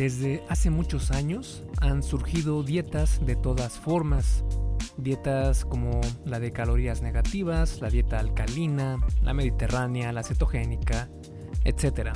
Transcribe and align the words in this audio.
Desde 0.00 0.42
hace 0.48 0.70
muchos 0.70 1.10
años 1.10 1.62
han 1.82 2.02
surgido 2.02 2.62
dietas 2.62 3.20
de 3.26 3.36
todas 3.36 3.74
formas. 3.74 4.46
Dietas 4.96 5.66
como 5.66 6.00
la 6.24 6.40
de 6.40 6.52
calorías 6.52 7.02
negativas, 7.02 7.82
la 7.82 7.90
dieta 7.90 8.18
alcalina, 8.18 8.96
la 9.20 9.34
mediterránea, 9.34 10.10
la 10.12 10.22
cetogénica, 10.22 11.10
etc. 11.64 12.12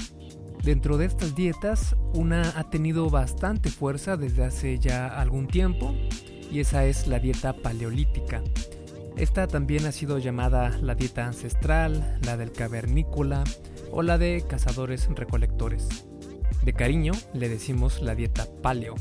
Dentro 0.63 0.97
de 0.97 1.05
estas 1.05 1.35
dietas, 1.35 1.95
una 2.15 2.59
ha 2.59 2.71
tenido 2.71 3.11
bastante 3.11 3.69
fuerza 3.69 4.17
desde 4.17 4.45
hace 4.45 4.79
ya 4.79 5.07
algún 5.09 5.47
tiempo 5.47 5.95
y 6.51 6.61
esa 6.61 6.87
es 6.87 7.07
la 7.07 7.19
dieta 7.19 7.53
paleolítica. 7.53 8.43
Esta 9.19 9.47
también 9.47 9.85
ha 9.85 9.93
sido 9.93 10.17
llamada 10.17 10.71
la 10.81 10.95
dieta 10.95 11.27
ancestral, 11.27 12.19
la 12.25 12.39
del 12.39 12.51
cavernícola 12.51 13.45
o 13.93 14.01
la 14.01 14.17
de 14.17 14.43
cazadores 14.49 15.07
recolectores. 15.15 16.07
De 16.65 16.73
cariño 16.73 17.13
le 17.35 17.49
decimos 17.49 18.01
la 18.01 18.15
dieta 18.15 18.47
paleo 18.63 18.95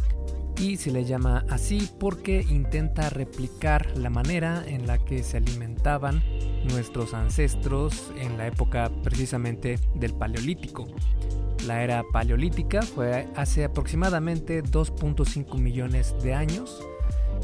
y 0.58 0.78
se 0.78 0.92
le 0.92 1.06
llama 1.06 1.46
así 1.50 1.90
porque 2.00 2.46
intenta 2.50 3.10
replicar 3.10 3.98
la 3.98 4.10
manera 4.10 4.64
en 4.68 4.86
la 4.86 4.98
que 4.98 5.24
se 5.24 5.38
alimentaban 5.38 6.22
nuestros 6.70 7.14
ancestros 7.14 8.12
en 8.18 8.38
la 8.38 8.48
época 8.48 8.92
precisamente 9.02 9.80
del 9.96 10.14
Paleolítico. 10.14 10.88
La 11.66 11.82
era 11.84 12.04
paleolítica 12.12 12.82
fue 12.82 13.28
hace 13.36 13.64
aproximadamente 13.64 14.62
2.5 14.62 15.58
millones 15.58 16.14
de 16.22 16.34
años 16.34 16.86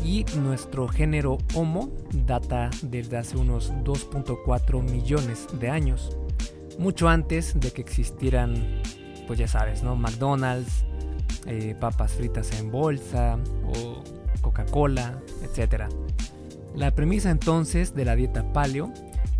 y 0.03 0.25
nuestro 0.37 0.89
género 0.89 1.37
Homo 1.55 1.91
data 2.13 2.69
desde 2.81 3.15
hace 3.15 3.37
unos 3.37 3.71
2.4 3.85 4.81
millones 4.83 5.47
de 5.59 5.69
años, 5.69 6.17
mucho 6.77 7.07
antes 7.07 7.57
de 7.57 7.71
que 7.71 7.81
existieran 7.81 8.81
pues 9.29 9.37
ya 9.37 9.47
sabes, 9.47 9.83
¿no? 9.83 9.95
McDonald's, 9.95 10.85
eh, 11.45 11.75
papas 11.79 12.13
fritas 12.13 12.51
en 12.59 12.71
bolsa 12.71 13.37
o 13.63 14.03
Coca-Cola, 14.41 15.19
etc. 15.43 15.83
La 16.73 16.95
premisa 16.95 17.29
entonces 17.29 17.93
de 17.93 18.05
la 18.05 18.15
dieta 18.15 18.51
paleo 18.53 18.91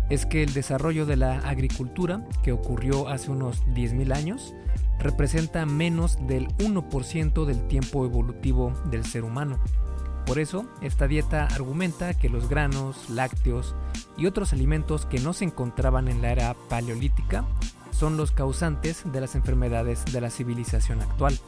es 0.08 0.26
que 0.26 0.44
el 0.44 0.52
desarrollo 0.52 1.06
de 1.06 1.16
la 1.16 1.40
agricultura, 1.40 2.24
que 2.44 2.52
ocurrió 2.52 3.08
hace 3.08 3.32
unos 3.32 3.64
10.000 3.74 4.14
años, 4.14 4.54
representa 5.00 5.66
menos 5.66 6.24
del 6.24 6.46
1% 6.58 7.44
del 7.44 7.66
tiempo 7.66 8.04
evolutivo 8.04 8.72
del 8.92 9.04
ser 9.04 9.24
humano. 9.24 9.58
Por 10.24 10.38
eso, 10.38 10.66
esta 10.82 11.08
dieta 11.08 11.46
argumenta 11.46 12.14
que 12.14 12.28
los 12.28 12.48
granos, 12.48 13.10
lácteos 13.10 13.74
y 14.16 14.26
otros 14.26 14.52
alimentos 14.52 15.04
que 15.04 15.18
no 15.18 15.32
se 15.32 15.46
encontraban 15.46 16.06
en 16.06 16.22
la 16.22 16.30
era 16.30 16.54
paleolítica 16.68 17.44
son 17.90 18.16
los 18.16 18.32
causantes 18.32 19.02
de 19.10 19.20
las 19.20 19.34
enfermedades 19.34 20.04
de 20.12 20.20
la 20.20 20.30
civilización 20.30 21.00
actual. 21.02 21.38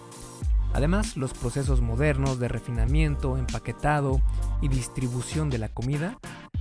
Además, 0.74 1.16
los 1.16 1.34
procesos 1.34 1.80
modernos 1.80 2.38
de 2.38 2.48
refinamiento, 2.48 3.36
empaquetado 3.36 4.20
y 4.62 4.68
distribución 4.68 5.50
de 5.50 5.58
la 5.58 5.68
comida 5.68 6.18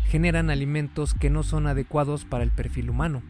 generan 0.08 0.50
alimentos 0.50 1.14
que 1.14 1.30
no 1.30 1.44
son 1.44 1.68
adecuados 1.68 2.26
para 2.26 2.44
el 2.44 2.52
perfil 2.52 2.90
humano. 2.90 3.22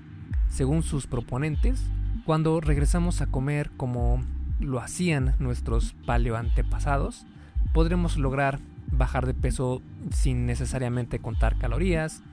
Según 0.49 0.81
sus 0.81 1.05
proponentes, 1.05 1.83
cuando 2.25 2.59
regresamos 2.61 3.21
a 3.21 3.27
comer 3.27 3.71
como 3.77 4.23
lo 4.59 4.80
hacían 4.80 5.36
nuestros 5.39 5.93
paleoantepasados, 6.05 7.25
podremos 7.73 8.17
lograr 8.17 8.59
bajar 8.91 9.25
de 9.25 9.33
peso 9.33 9.81
sin 10.11 10.45
necesariamente 10.45 11.19
contar 11.19 11.58
calorías, 11.58 12.23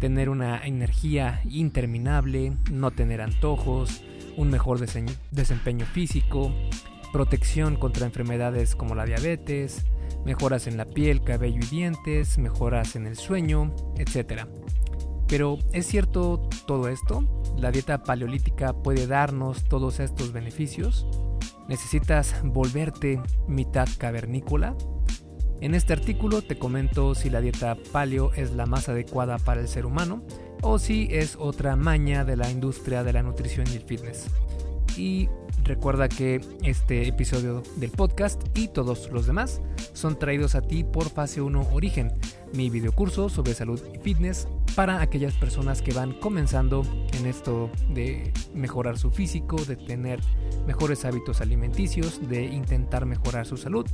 tener 0.00 0.28
una 0.28 0.64
energía 0.64 1.40
interminable, 1.44 2.52
no 2.70 2.90
tener 2.90 3.20
antojos, 3.20 4.02
un 4.36 4.50
mejor 4.50 4.78
desempeño 5.30 5.86
físico, 5.86 6.52
protección 7.12 7.76
contra 7.76 8.06
enfermedades 8.06 8.74
como 8.74 8.94
la 8.94 9.06
diabetes, 9.06 9.86
mejoras 10.24 10.66
en 10.66 10.76
la 10.76 10.84
piel, 10.84 11.22
cabello 11.22 11.60
y 11.62 11.66
dientes, 11.66 12.38
mejoras 12.38 12.96
en 12.96 13.06
el 13.06 13.16
sueño, 13.16 13.74
etc. 13.96 14.42
Pero 15.28 15.58
¿es 15.72 15.86
cierto 15.86 16.48
todo 16.66 16.88
esto? 16.88 17.42
¿La 17.56 17.70
dieta 17.70 18.02
paleolítica 18.02 18.74
puede 18.74 19.06
darnos 19.06 19.64
todos 19.64 20.00
estos 20.00 20.32
beneficios? 20.32 21.06
¿Necesitas 21.68 22.36
volverte 22.44 23.20
mitad 23.48 23.88
cavernícola? 23.98 24.76
En 25.60 25.74
este 25.74 25.94
artículo 25.94 26.42
te 26.42 26.58
comento 26.58 27.14
si 27.14 27.30
la 27.30 27.40
dieta 27.40 27.76
paleo 27.90 28.32
es 28.34 28.52
la 28.52 28.66
más 28.66 28.90
adecuada 28.90 29.38
para 29.38 29.62
el 29.62 29.68
ser 29.68 29.86
humano 29.86 30.22
o 30.62 30.78
si 30.78 31.08
es 31.10 31.36
otra 31.38 31.76
maña 31.76 32.24
de 32.24 32.36
la 32.36 32.50
industria 32.50 33.02
de 33.02 33.14
la 33.14 33.22
nutrición 33.22 33.66
y 33.72 33.76
el 33.76 33.82
fitness. 33.82 34.26
Y 34.98 35.28
recuerda 35.64 36.08
que 36.08 36.40
este 36.62 37.08
episodio 37.08 37.62
del 37.76 37.90
podcast 37.90 38.40
y 38.54 38.68
todos 38.68 39.10
los 39.10 39.26
demás 39.26 39.62
son 39.94 40.18
traídos 40.18 40.54
a 40.54 40.60
ti 40.60 40.84
por 40.84 41.08
Fase 41.08 41.40
1 41.40 41.68
Origen, 41.72 42.12
mi 42.54 42.68
videocurso 42.68 43.30
sobre 43.30 43.54
salud 43.54 43.80
y 43.94 43.98
fitness 43.98 44.48
para 44.74 45.00
aquellas 45.00 45.34
personas 45.34 45.80
que 45.80 45.94
van 45.94 46.12
comenzando 46.12 46.82
en 47.18 47.26
esto 47.26 47.70
de 47.94 48.32
mejorar 48.54 48.98
su 48.98 49.10
físico, 49.10 49.56
de 49.64 49.76
tener 49.76 50.20
mejores 50.66 51.06
hábitos 51.06 51.40
alimenticios, 51.40 52.20
de 52.28 52.44
intentar 52.44 53.06
mejorar 53.06 53.46
su 53.46 53.56
salud 53.56 53.86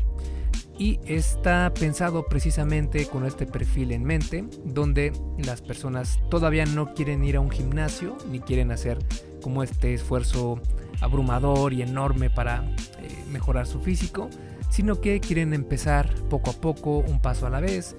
y 0.78 1.00
está 1.04 1.72
pensado 1.74 2.26
precisamente 2.26 3.06
con 3.06 3.24
este 3.26 3.46
perfil 3.46 3.92
en 3.92 4.04
mente, 4.04 4.44
donde 4.64 5.12
las 5.38 5.60
personas 5.60 6.20
todavía 6.30 6.66
no 6.66 6.94
quieren 6.94 7.24
ir 7.24 7.36
a 7.36 7.40
un 7.40 7.50
gimnasio 7.50 8.16
ni 8.30 8.40
quieren 8.40 8.70
hacer 8.70 8.98
como 9.42 9.62
este 9.62 9.94
esfuerzo 9.94 10.60
abrumador 11.00 11.72
y 11.72 11.82
enorme 11.82 12.30
para 12.30 12.64
eh, 12.98 13.24
mejorar 13.30 13.66
su 13.66 13.80
físico, 13.80 14.30
sino 14.70 15.00
que 15.00 15.20
quieren 15.20 15.52
empezar 15.52 16.14
poco 16.30 16.50
a 16.50 16.54
poco, 16.54 16.98
un 16.98 17.20
paso 17.20 17.46
a 17.46 17.50
la 17.50 17.60
vez 17.60 17.94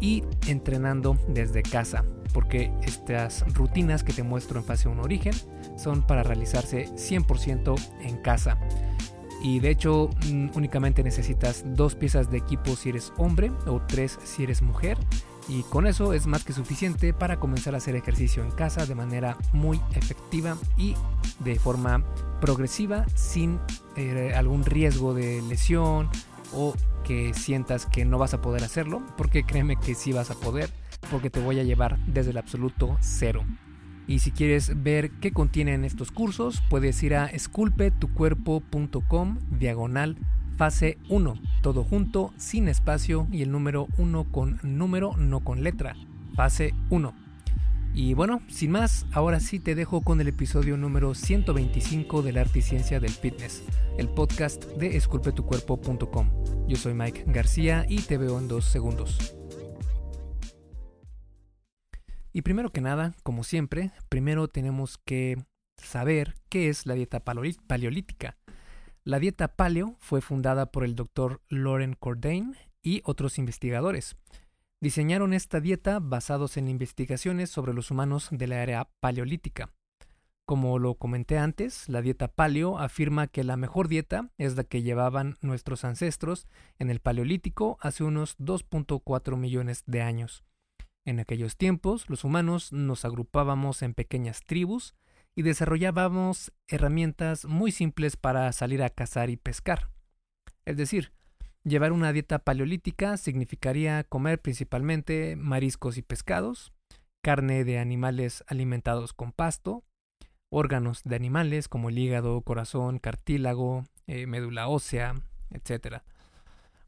y 0.00 0.24
entrenando 0.46 1.18
desde 1.28 1.62
casa, 1.62 2.04
porque 2.32 2.72
estas 2.82 3.44
rutinas 3.54 4.02
que 4.02 4.12
te 4.12 4.22
muestro 4.22 4.58
en 4.58 4.64
fase 4.64 4.88
1 4.88 5.02
origen 5.02 5.34
son 5.76 6.06
para 6.06 6.22
realizarse 6.22 6.86
100% 6.94 7.74
en 8.00 8.16
casa 8.18 8.58
y 9.44 9.60
de 9.60 9.68
hecho 9.68 10.08
mm, 10.26 10.48
únicamente 10.54 11.04
necesitas 11.04 11.62
dos 11.66 11.94
piezas 11.94 12.30
de 12.30 12.38
equipo 12.38 12.74
si 12.76 12.88
eres 12.88 13.12
hombre 13.18 13.52
o 13.66 13.80
tres 13.86 14.18
si 14.24 14.42
eres 14.42 14.62
mujer 14.62 14.96
y 15.48 15.62
con 15.64 15.86
eso 15.86 16.14
es 16.14 16.26
más 16.26 16.44
que 16.44 16.54
suficiente 16.54 17.12
para 17.12 17.38
comenzar 17.38 17.74
a 17.74 17.76
hacer 17.76 17.94
ejercicio 17.94 18.42
en 18.42 18.50
casa 18.50 18.86
de 18.86 18.94
manera 18.94 19.36
muy 19.52 19.78
efectiva 19.94 20.56
y 20.78 20.94
de 21.40 21.58
forma 21.58 22.02
progresiva 22.40 23.04
sin 23.14 23.60
eh, 23.96 24.32
algún 24.34 24.64
riesgo 24.64 25.12
de 25.12 25.42
lesión 25.42 26.08
o 26.54 26.74
que 27.04 27.34
sientas 27.34 27.84
que 27.84 28.06
no 28.06 28.16
vas 28.16 28.32
a 28.32 28.40
poder 28.40 28.64
hacerlo 28.64 29.02
porque 29.18 29.44
créeme 29.44 29.76
que 29.76 29.94
sí 29.94 30.12
vas 30.12 30.30
a 30.30 30.34
poder 30.34 30.70
porque 31.10 31.28
te 31.28 31.40
voy 31.40 31.60
a 31.60 31.64
llevar 31.64 31.98
desde 32.06 32.30
el 32.30 32.38
absoluto 32.38 32.96
cero. 33.02 33.44
Y 34.06 34.18
si 34.18 34.30
quieres 34.30 34.82
ver 34.82 35.10
qué 35.12 35.32
contienen 35.32 35.84
estos 35.84 36.10
cursos, 36.10 36.62
puedes 36.68 37.02
ir 37.02 37.14
a 37.14 37.26
esculpetucuerpo.com 37.26 39.38
diagonal 39.58 40.18
fase 40.56 40.98
1, 41.08 41.34
todo 41.62 41.84
junto, 41.84 42.32
sin 42.36 42.68
espacio 42.68 43.26
y 43.30 43.42
el 43.42 43.50
número 43.50 43.88
1 43.98 44.24
con 44.30 44.60
número, 44.62 45.16
no 45.16 45.40
con 45.40 45.62
letra, 45.62 45.96
fase 46.34 46.74
1. 46.90 47.14
Y 47.94 48.14
bueno, 48.14 48.42
sin 48.48 48.72
más, 48.72 49.06
ahora 49.12 49.38
sí 49.38 49.60
te 49.60 49.76
dejo 49.76 50.02
con 50.02 50.20
el 50.20 50.28
episodio 50.28 50.76
número 50.76 51.14
125 51.14 52.22
del 52.22 52.38
arte 52.38 52.58
y 52.58 52.62
ciencia 52.62 52.98
del 52.98 53.12
fitness, 53.12 53.62
el 53.98 54.08
podcast 54.08 54.64
de 54.64 54.96
esculpetucuerpo.com. 54.96 56.30
Yo 56.66 56.76
soy 56.76 56.94
Mike 56.94 57.24
García 57.28 57.86
y 57.88 58.02
te 58.02 58.18
veo 58.18 58.38
en 58.38 58.48
dos 58.48 58.64
segundos. 58.64 59.36
Y 62.36 62.42
primero 62.42 62.72
que 62.72 62.80
nada, 62.80 63.14
como 63.22 63.44
siempre, 63.44 63.92
primero 64.08 64.48
tenemos 64.48 64.98
que 64.98 65.36
saber 65.76 66.34
qué 66.48 66.68
es 66.68 66.84
la 66.84 66.94
dieta 66.94 67.20
paleolítica. 67.20 68.36
La 69.04 69.20
dieta 69.20 69.54
paleo 69.54 69.96
fue 70.00 70.20
fundada 70.20 70.72
por 70.72 70.82
el 70.82 70.96
doctor 70.96 71.42
Lauren 71.48 71.94
Cordain 71.94 72.56
y 72.82 73.02
otros 73.04 73.38
investigadores. 73.38 74.16
Diseñaron 74.80 75.32
esta 75.32 75.60
dieta 75.60 76.00
basados 76.00 76.56
en 76.56 76.66
investigaciones 76.68 77.50
sobre 77.50 77.72
los 77.72 77.92
humanos 77.92 78.28
de 78.32 78.48
la 78.48 78.64
era 78.64 78.90
paleolítica. 78.98 79.72
Como 80.44 80.80
lo 80.80 80.96
comenté 80.96 81.38
antes, 81.38 81.88
la 81.88 82.02
dieta 82.02 82.26
paleo 82.26 82.78
afirma 82.78 83.28
que 83.28 83.44
la 83.44 83.56
mejor 83.56 83.86
dieta 83.86 84.30
es 84.38 84.56
la 84.56 84.64
que 84.64 84.82
llevaban 84.82 85.36
nuestros 85.40 85.84
ancestros 85.84 86.48
en 86.80 86.90
el 86.90 86.98
paleolítico 86.98 87.78
hace 87.80 88.02
unos 88.02 88.36
2.4 88.38 89.36
millones 89.36 89.84
de 89.86 90.02
años. 90.02 90.42
En 91.04 91.20
aquellos 91.20 91.56
tiempos, 91.56 92.08
los 92.08 92.24
humanos 92.24 92.72
nos 92.72 93.04
agrupábamos 93.04 93.82
en 93.82 93.92
pequeñas 93.92 94.40
tribus 94.46 94.94
y 95.34 95.42
desarrollábamos 95.42 96.52
herramientas 96.68 97.44
muy 97.44 97.72
simples 97.72 98.16
para 98.16 98.50
salir 98.52 98.82
a 98.82 98.88
cazar 98.88 99.28
y 99.28 99.36
pescar. 99.36 99.90
Es 100.64 100.76
decir, 100.76 101.12
llevar 101.62 101.92
una 101.92 102.12
dieta 102.12 102.38
paleolítica 102.38 103.16
significaría 103.16 104.04
comer 104.04 104.40
principalmente 104.40 105.36
mariscos 105.36 105.98
y 105.98 106.02
pescados, 106.02 106.72
carne 107.22 107.64
de 107.64 107.78
animales 107.78 108.44
alimentados 108.46 109.12
con 109.12 109.32
pasto, 109.32 109.84
órganos 110.50 111.02
de 111.04 111.16
animales 111.16 111.68
como 111.68 111.90
el 111.90 111.98
hígado, 111.98 112.40
corazón, 112.42 112.98
cartílago, 112.98 113.84
eh, 114.06 114.26
médula 114.26 114.68
ósea, 114.68 115.14
etc. 115.50 116.02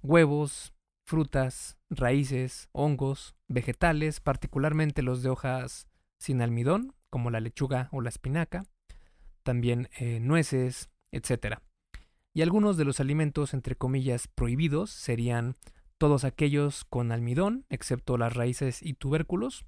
Huevos, 0.03 0.73
frutas, 1.07 1.79
raíces, 1.89 2.69
hongos, 2.73 3.37
vegetales, 3.49 4.21
particularmente 4.21 5.03
los 5.03 5.23
de 5.23 5.31
hojas 5.31 5.89
sin 6.19 6.43
almidón, 6.43 6.95
como 7.11 7.31
la 7.31 7.41
lechuga 7.41 7.89
o 7.93 8.01
la 8.01 8.09
espinaca, 8.09 8.65
también 9.43 9.89
eh, 9.99 10.19
nueces, 10.21 10.91
etc. 11.13 11.59
Y 12.35 12.43
algunos 12.43 12.77
de 12.77 12.85
los 12.85 13.01
alimentos, 13.01 13.55
entre 13.55 13.77
comillas, 13.77 14.29
prohibidos 14.29 14.91
serían 14.91 15.57
todos 15.99 16.25
aquellos 16.25 16.85
con 16.85 17.13
almidón, 17.13 17.65
excepto 17.71 18.19
las 18.19 18.35
raíces 18.35 18.83
y 18.83 18.95
tubérculos. 18.95 19.65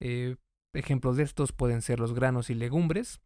Eh, 0.00 0.36
ejemplos 0.74 1.16
de 1.16 1.22
estos 1.22 1.52
pueden 1.52 1.80
ser 1.80 2.00
los 2.00 2.12
granos 2.12 2.50
y 2.50 2.54
legumbres, 2.54 3.20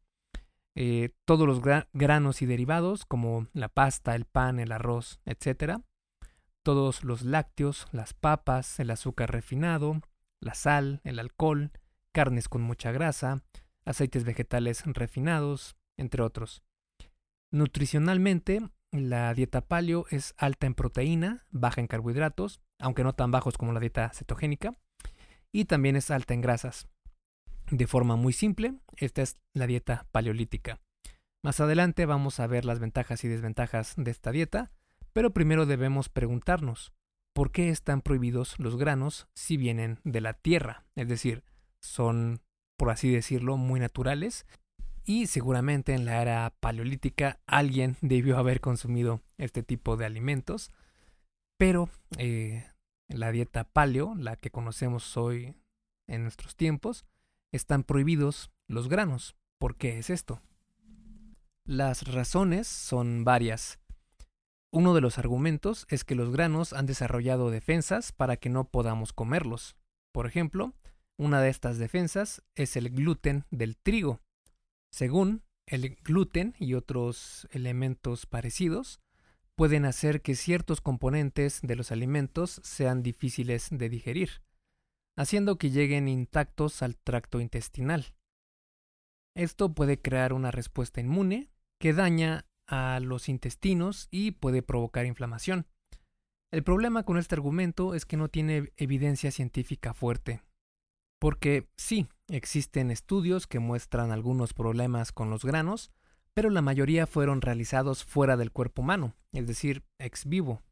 eh, 0.77 1.11
todos 1.25 1.47
los 1.47 1.61
granos 1.93 2.43
y 2.43 2.47
derivados 2.47 3.05
como 3.05 3.49
la 3.53 3.69
pasta, 3.69 4.15
el 4.15 4.27
pan, 4.27 4.61
el 4.61 4.71
arroz, 4.71 5.21
etc. 5.25 5.81
Todos 6.69 7.03
los 7.03 7.23
lácteos, 7.23 7.87
las 7.93 8.13
papas, 8.13 8.79
el 8.79 8.91
azúcar 8.91 9.33
refinado, 9.33 10.03
la 10.39 10.53
sal, 10.53 11.01
el 11.03 11.19
alcohol, 11.19 11.71
carnes 12.13 12.51
con 12.51 12.61
mucha 12.61 12.93
grasa, 12.93 13.43
aceites 13.87 14.25
vegetales 14.25 14.83
refinados, 14.85 15.79
entre 15.97 16.23
otros. 16.23 16.63
Nutricionalmente, 17.51 18.69
la 18.93 19.33
dieta 19.33 19.63
paleo 19.63 20.05
es 20.11 20.35
alta 20.37 20.67
en 20.67 20.75
proteína, 20.75 21.47
baja 21.49 21.81
en 21.81 21.87
carbohidratos, 21.87 22.61
aunque 22.79 23.03
no 23.03 23.15
tan 23.15 23.31
bajos 23.31 23.57
como 23.57 23.73
la 23.73 23.81
dieta 23.81 24.11
cetogénica, 24.13 24.77
y 25.51 25.65
también 25.65 25.97
es 25.97 26.11
alta 26.11 26.35
en 26.35 26.43
grasas. 26.43 26.87
De 27.71 27.87
forma 27.87 28.17
muy 28.17 28.35
simple, 28.35 28.75
esta 28.99 29.23
es 29.23 29.39
la 29.55 29.67
dieta 29.67 30.07
paleolítica. 30.13 30.83
Más 31.43 31.61
adelante 31.61 32.05
vamos 32.05 32.41
a 32.41 32.47
ver 32.47 32.67
las 32.67 32.79
ventajas 32.79 33.25
y 33.25 33.29
desventajas 33.29 33.95
de 33.97 34.11
esta 34.11 34.33
dieta, 34.33 34.71
pero 35.13 35.33
primero 35.33 35.67
debemos 35.67 36.09
preguntarnos, 36.09 36.93
¿por 37.35 37.51
qué 37.51 37.71
están 37.71 38.03
prohibidos 38.03 38.59
los 38.59 38.77
granos 38.77 39.29
si 39.35 39.57
vienen 39.57 40.01
de 40.05 40.21
la 40.21 40.35
tierra? 40.35 40.85
Es 40.97 41.09
decir, 41.09 41.45
son, 41.81 42.41
por 42.77 42.91
así 42.91 43.11
decirlo, 43.11 43.57
muy 43.57 43.81
naturales 43.81 44.47
y 45.05 45.27
seguramente 45.27 45.95
en 45.95 46.05
la 46.05 46.21
era 46.21 46.55
paleolítica 46.61 47.41
alguien 47.47 47.97
debió 48.03 48.39
haber 48.39 48.61
consumido 48.61 49.23
este 49.39 49.63
tipo 49.63 49.97
de 49.97 50.05
alimentos, 50.05 50.71
pero 51.57 51.89
eh, 52.19 52.67
la 53.09 53.33
dieta 53.33 53.65
paleo, 53.65 54.15
la 54.17 54.37
que 54.37 54.51
conocemos 54.51 55.17
hoy 55.17 55.55
en 56.07 56.23
nuestros 56.23 56.57
tiempos, 56.57 57.07
están 57.53 57.85
prohibidos 57.85 58.51
los 58.69 58.89
granos. 58.89 59.35
¿Por 59.59 59.77
qué 59.77 59.99
es 59.99 60.11
esto? 60.11 60.43
Las 61.65 62.07
razones 62.13 62.67
son 62.69 63.25
varias. 63.25 63.79
Uno 64.73 64.95
de 64.95 65.01
los 65.01 65.19
argumentos 65.19 65.87
es 65.89 66.05
que 66.05 66.15
los 66.15 66.31
granos 66.31 66.73
han 66.73 66.87
desarrollado 66.87 67.51
defensas 67.51 68.13
para 68.13 68.37
que 68.37 68.51
no 68.51 68.65
podamos 68.65 69.13
comerlos. 69.13 69.77
Por 70.13 70.27
ejemplo, 70.27 70.75
una 71.17 71.41
de 71.41 71.49
estas 71.49 71.79
defensas 71.79 72.43
es 72.55 72.77
el 72.77 72.91
gluten 72.91 73.45
del 73.51 73.77
trigo, 73.77 74.21
según 74.91 75.43
el 75.67 75.97
gluten 75.97 76.55
y 76.59 76.75
otros 76.75 77.47
elementos 77.51 78.27
parecidos, 78.27 79.01
pueden 79.55 79.85
hacer 79.85 80.23
que 80.23 80.35
ciertos 80.35 80.81
componentes 80.81 81.61
de 81.63 81.77
los 81.77 81.93
alimentos 81.93 82.61
sean 82.63 83.03
difíciles 83.03 83.69
de 83.71 83.89
digerir, 83.89 84.43
haciendo 85.17 85.59
que 85.59 85.71
lleguen 85.71 86.09
intactos 86.09 86.83
al 86.83 86.97
tracto 86.97 87.41
intestinal. 87.41 88.15
Esto 89.37 89.75
puede 89.75 90.01
crear 90.01 90.33
una 90.33 90.51
respuesta 90.51 91.01
inmune 91.01 91.49
que 91.79 91.93
daña 91.93 92.47
a 92.69 93.01
los 93.01 93.29
intestinos 93.29 94.09
y 94.11 94.33
puede 94.33 94.63
provocar 94.63 95.07
inflamación. 95.07 95.67
El 96.53 96.63
problema 96.63 97.03
con 97.03 97.19
este 97.19 97.35
argumento 97.35 97.95
es 97.95 98.07
que 98.07 98.17
no 98.17 98.29
tiene 98.29 98.73
evidencia 98.77 99.31
científica 99.31 99.93
fuerte. 99.93 100.43
Porque 101.21 101.69
sí, 101.77 102.07
existen 102.29 102.91
estudios 102.91 103.47
que 103.47 103.59
muestran 103.59 104.13
algunos 104.13 104.55
problemas 104.55 105.13
con 105.13 105.31
los 105.31 105.45
granos, 105.45 105.91
pero 106.35 106.51
la 106.51 106.63
mayoría 106.63 107.07
fueron 107.07 107.41
realizados 107.41 108.05
fuera 108.05 108.37
del 108.37 108.53
cuerpo 108.53 108.83
humano, 108.83 109.15
es 109.33 109.47
decir, 109.47 109.85
ex 109.99 110.27
vivo. 110.27 110.63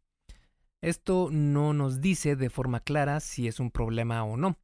Esto 0.82 1.30
no 1.32 1.72
nos 1.72 2.00
dice 2.00 2.36
de 2.36 2.50
forma 2.50 2.80
clara 2.80 3.20
si 3.20 3.48
es 3.48 3.58
un 3.58 3.70
problema 3.70 4.22
o 4.22 4.36
no, 4.36 4.56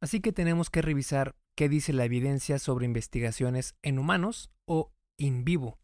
así 0.00 0.20
que 0.20 0.32
tenemos 0.32 0.70
que 0.70 0.80
revisar 0.80 1.36
qué 1.56 1.68
dice 1.68 1.92
la 1.92 2.04
evidencia 2.04 2.58
sobre 2.58 2.86
investigaciones 2.86 3.74
en 3.82 3.98
humanos 3.98 4.50
o 4.64 4.92
in 5.18 5.44
vivo. 5.44 5.78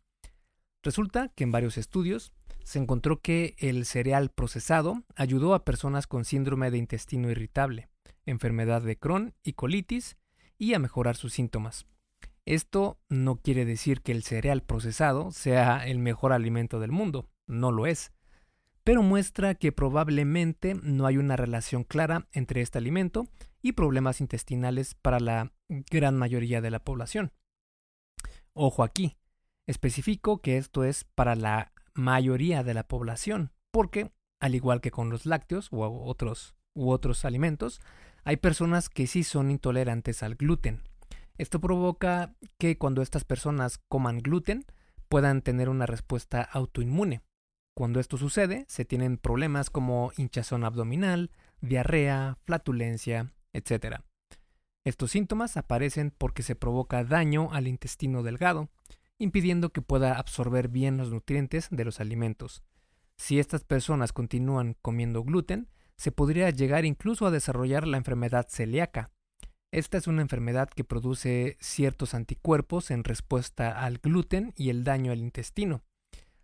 Resulta 0.84 1.30
que 1.30 1.42
en 1.42 1.50
varios 1.50 1.78
estudios 1.78 2.32
se 2.62 2.78
encontró 2.78 3.20
que 3.20 3.56
el 3.58 3.84
cereal 3.84 4.30
procesado 4.30 5.02
ayudó 5.16 5.54
a 5.54 5.64
personas 5.64 6.06
con 6.06 6.24
síndrome 6.24 6.70
de 6.70 6.78
intestino 6.78 7.30
irritable 7.30 7.88
enfermedad 8.26 8.82
de 8.82 8.96
Crohn 8.98 9.34
y 9.42 9.52
colitis 9.54 10.16
y 10.58 10.74
a 10.74 10.78
mejorar 10.78 11.16
sus 11.16 11.32
síntomas. 11.32 11.86
Esto 12.46 12.98
no 13.08 13.36
quiere 13.36 13.64
decir 13.64 14.02
que 14.02 14.12
el 14.12 14.22
cereal 14.22 14.62
procesado 14.62 15.30
sea 15.30 15.86
el 15.86 15.98
mejor 15.98 16.32
alimento 16.32 16.78
del 16.78 16.92
mundo, 16.92 17.30
no 17.46 17.72
lo 17.72 17.86
es, 17.86 18.12
pero 18.82 19.02
muestra 19.02 19.54
que 19.54 19.72
probablemente 19.72 20.74
no 20.74 21.06
hay 21.06 21.16
una 21.16 21.36
relación 21.36 21.84
clara 21.84 22.28
entre 22.32 22.60
este 22.60 22.78
alimento 22.78 23.26
y 23.62 23.72
problemas 23.72 24.20
intestinales 24.20 24.94
para 24.94 25.20
la 25.20 25.52
gran 25.68 26.18
mayoría 26.18 26.60
de 26.60 26.70
la 26.70 26.80
población. 26.80 27.32
Ojo 28.52 28.82
aquí, 28.82 29.16
especifico 29.66 30.40
que 30.40 30.56
esto 30.56 30.84
es 30.84 31.04
para 31.04 31.34
la 31.34 31.72
mayoría 31.94 32.62
de 32.62 32.74
la 32.74 32.86
población, 32.86 33.52
porque, 33.70 34.10
al 34.40 34.54
igual 34.54 34.80
que 34.80 34.90
con 34.90 35.10
los 35.10 35.26
lácteos 35.26 35.68
u 35.72 35.82
otros, 35.82 36.54
u 36.74 36.90
otros 36.90 37.24
alimentos, 37.24 37.80
hay 38.24 38.36
personas 38.36 38.88
que 38.88 39.06
sí 39.06 39.22
son 39.22 39.50
intolerantes 39.50 40.22
al 40.22 40.34
gluten. 40.34 40.82
Esto 41.36 41.60
provoca 41.60 42.34
que 42.58 42.78
cuando 42.78 43.02
estas 43.02 43.24
personas 43.24 43.78
coman 43.88 44.20
gluten 44.20 44.64
puedan 45.08 45.42
tener 45.42 45.68
una 45.68 45.86
respuesta 45.86 46.42
autoinmune. 46.42 47.22
Cuando 47.76 47.98
esto 48.00 48.16
sucede, 48.16 48.64
se 48.68 48.84
tienen 48.84 49.18
problemas 49.18 49.68
como 49.68 50.12
hinchazón 50.16 50.64
abdominal, 50.64 51.32
diarrea, 51.60 52.38
flatulencia, 52.44 53.32
etc. 53.52 54.00
Estos 54.84 55.10
síntomas 55.10 55.56
aparecen 55.56 56.12
porque 56.16 56.42
se 56.42 56.54
provoca 56.54 57.04
daño 57.04 57.52
al 57.52 57.66
intestino 57.66 58.22
delgado, 58.22 58.68
impidiendo 59.18 59.70
que 59.70 59.82
pueda 59.82 60.18
absorber 60.18 60.68
bien 60.68 60.96
los 60.96 61.10
nutrientes 61.10 61.68
de 61.70 61.84
los 61.84 62.00
alimentos. 62.00 62.62
Si 63.16 63.38
estas 63.38 63.64
personas 63.64 64.12
continúan 64.12 64.76
comiendo 64.82 65.22
gluten, 65.22 65.68
se 65.96 66.12
podría 66.12 66.50
llegar 66.50 66.84
incluso 66.84 67.26
a 67.26 67.30
desarrollar 67.30 67.86
la 67.86 67.96
enfermedad 67.96 68.46
celíaca. 68.48 69.10
Esta 69.72 69.98
es 69.98 70.06
una 70.06 70.22
enfermedad 70.22 70.68
que 70.68 70.84
produce 70.84 71.56
ciertos 71.60 72.14
anticuerpos 72.14 72.90
en 72.90 73.04
respuesta 73.04 73.84
al 73.84 73.98
gluten 73.98 74.52
y 74.56 74.70
el 74.70 74.84
daño 74.84 75.12
al 75.12 75.18
intestino. 75.18 75.82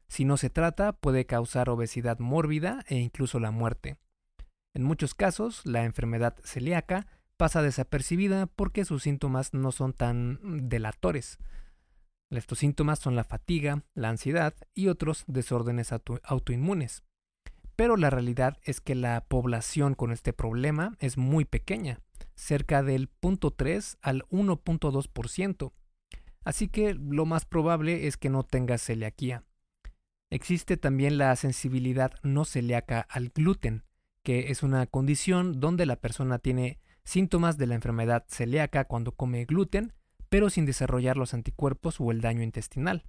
Si 0.09 0.25
no 0.25 0.37
se 0.37 0.51
trata, 0.51 0.93
puede 0.93 1.27
causar 1.27 1.71
obesidad 1.71 2.19
mórbida 2.19 2.85
e 2.89 2.97
incluso 2.97 3.39
la 3.39 3.53
muerte. 3.53 3.99
En 4.75 4.83
muchos 4.83 5.15
casos, 5.15 5.65
la 5.65 5.85
enfermedad 5.85 6.37
celíaca 6.43 7.07
pasa 7.37 7.63
desapercibida 7.63 8.47
porque 8.47 8.85
sus 8.85 9.05
síntomas 9.05 9.55
no 9.55 9.73
son 9.73 9.93
tan 9.93 10.69
delatores. 10.69 11.39
Estos 12.31 12.61
síntomas 12.61 12.99
son 12.99 13.17
la 13.17 13.25
fatiga, 13.25 13.85
la 13.95 14.09
ansiedad 14.09 14.55
y 14.75 14.89
otros 14.89 15.25
desórdenes 15.27 15.93
autoinmunes 15.93 17.03
pero 17.81 17.97
la 17.97 18.11
realidad 18.11 18.59
es 18.63 18.83
que 18.83 18.95
la 18.95 19.25
población 19.27 19.95
con 19.95 20.13
este 20.13 20.35
problema 20.35 20.99
es 20.99 21.17
muy 21.17 21.47
pequeña, 21.47 22.03
cerca 22.35 22.83
del 22.83 23.09
0.3 23.23 23.97
al 24.03 24.25
1.2%. 24.29 25.73
Así 26.45 26.69
que 26.69 26.93
lo 26.93 27.25
más 27.25 27.47
probable 27.47 28.07
es 28.07 28.19
que 28.19 28.29
no 28.29 28.43
tenga 28.43 28.77
celiaquía. 28.77 29.45
Existe 30.29 30.77
también 30.77 31.17
la 31.17 31.35
sensibilidad 31.37 32.13
no 32.23 32.45
celíaca 32.45 33.01
al 33.01 33.31
gluten, 33.31 33.85
que 34.23 34.51
es 34.51 34.63
una 34.63 34.87
condición 34.87 35.59
donde 35.59 35.87
la 35.87 35.97
persona 35.97 36.39
tiene 36.39 36.81
síntomas 37.03 37.57
de 37.57 37.67
la 37.67 37.77
enfermedad 37.77 38.27
celíaca 38.29 38.85
cuando 38.85 39.13
come 39.13 39.47
gluten, 39.47 39.95
pero 40.31 40.49
sin 40.49 40.65
desarrollar 40.65 41.19
los 41.19 41.35
anticuerpos 41.35 42.01
o 42.01 42.11
el 42.11 42.23
daño 42.23 42.43
intestinal 42.43 43.05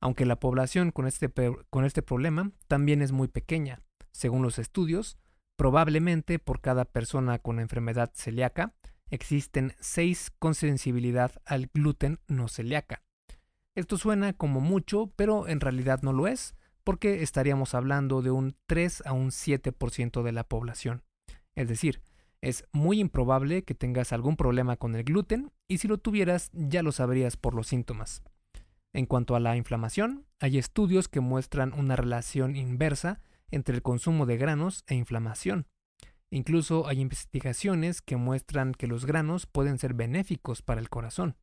aunque 0.00 0.24
la 0.24 0.40
población 0.40 0.90
con 0.90 1.06
este, 1.06 1.30
con 1.68 1.84
este 1.84 2.02
problema 2.02 2.52
también 2.68 3.02
es 3.02 3.12
muy 3.12 3.28
pequeña. 3.28 3.82
Según 4.12 4.42
los 4.42 4.58
estudios, 4.58 5.18
probablemente 5.56 6.38
por 6.38 6.60
cada 6.60 6.84
persona 6.84 7.38
con 7.38 7.60
enfermedad 7.60 8.10
celíaca 8.14 8.74
existen 9.10 9.74
6 9.80 10.30
con 10.38 10.54
sensibilidad 10.54 11.32
al 11.44 11.68
gluten 11.72 12.18
no 12.28 12.48
celíaca. 12.48 13.02
Esto 13.74 13.98
suena 13.98 14.32
como 14.32 14.60
mucho, 14.60 15.12
pero 15.16 15.48
en 15.48 15.60
realidad 15.60 16.00
no 16.02 16.12
lo 16.12 16.26
es, 16.26 16.54
porque 16.82 17.22
estaríamos 17.22 17.74
hablando 17.74 18.22
de 18.22 18.30
un 18.30 18.56
3 18.66 19.02
a 19.06 19.12
un 19.12 19.30
7% 19.30 20.22
de 20.22 20.32
la 20.32 20.44
población. 20.44 21.02
Es 21.54 21.68
decir, 21.68 22.00
es 22.40 22.64
muy 22.72 23.00
improbable 23.00 23.64
que 23.64 23.74
tengas 23.74 24.12
algún 24.12 24.36
problema 24.36 24.76
con 24.76 24.94
el 24.94 25.04
gluten 25.04 25.52
y 25.70 25.78
si 25.78 25.86
lo 25.86 25.98
tuvieras 25.98 26.50
ya 26.52 26.82
lo 26.82 26.90
sabrías 26.90 27.36
por 27.36 27.54
los 27.54 27.68
síntomas. 27.68 28.24
En 28.92 29.06
cuanto 29.06 29.36
a 29.36 29.40
la 29.40 29.56
inflamación, 29.56 30.26
hay 30.40 30.58
estudios 30.58 31.06
que 31.06 31.20
muestran 31.20 31.72
una 31.74 31.94
relación 31.94 32.56
inversa 32.56 33.20
entre 33.52 33.76
el 33.76 33.82
consumo 33.82 34.26
de 34.26 34.36
granos 34.36 34.82
e 34.88 34.96
inflamación. 34.96 35.68
Incluso 36.28 36.88
hay 36.88 37.00
investigaciones 37.00 38.02
que 38.02 38.16
muestran 38.16 38.74
que 38.74 38.88
los 38.88 39.06
granos 39.06 39.46
pueden 39.46 39.78
ser 39.78 39.94
benéficos 39.94 40.60
para 40.60 40.80
el 40.80 40.90
corazón. 40.90 41.36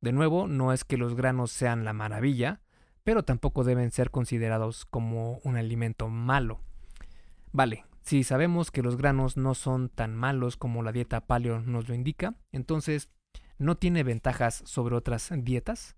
De 0.00 0.12
nuevo, 0.12 0.46
no 0.46 0.72
es 0.72 0.84
que 0.84 0.96
los 0.96 1.16
granos 1.16 1.50
sean 1.50 1.84
la 1.84 1.92
maravilla, 1.92 2.60
pero 3.02 3.24
tampoco 3.24 3.64
deben 3.64 3.90
ser 3.90 4.12
considerados 4.12 4.84
como 4.84 5.40
un 5.42 5.56
alimento 5.56 6.08
malo. 6.08 6.60
Vale, 7.50 7.86
si 8.02 8.22
sabemos 8.22 8.70
que 8.70 8.82
los 8.82 8.96
granos 8.96 9.36
no 9.36 9.56
son 9.56 9.88
tan 9.88 10.14
malos 10.14 10.56
como 10.56 10.84
la 10.84 10.92
dieta 10.92 11.26
paleo 11.26 11.60
nos 11.60 11.88
lo 11.88 11.94
indica, 11.96 12.36
entonces, 12.52 13.10
¿no 13.58 13.76
tiene 13.76 14.02
ventajas 14.02 14.62
sobre 14.64 14.96
otras 14.96 15.30
dietas? 15.36 15.96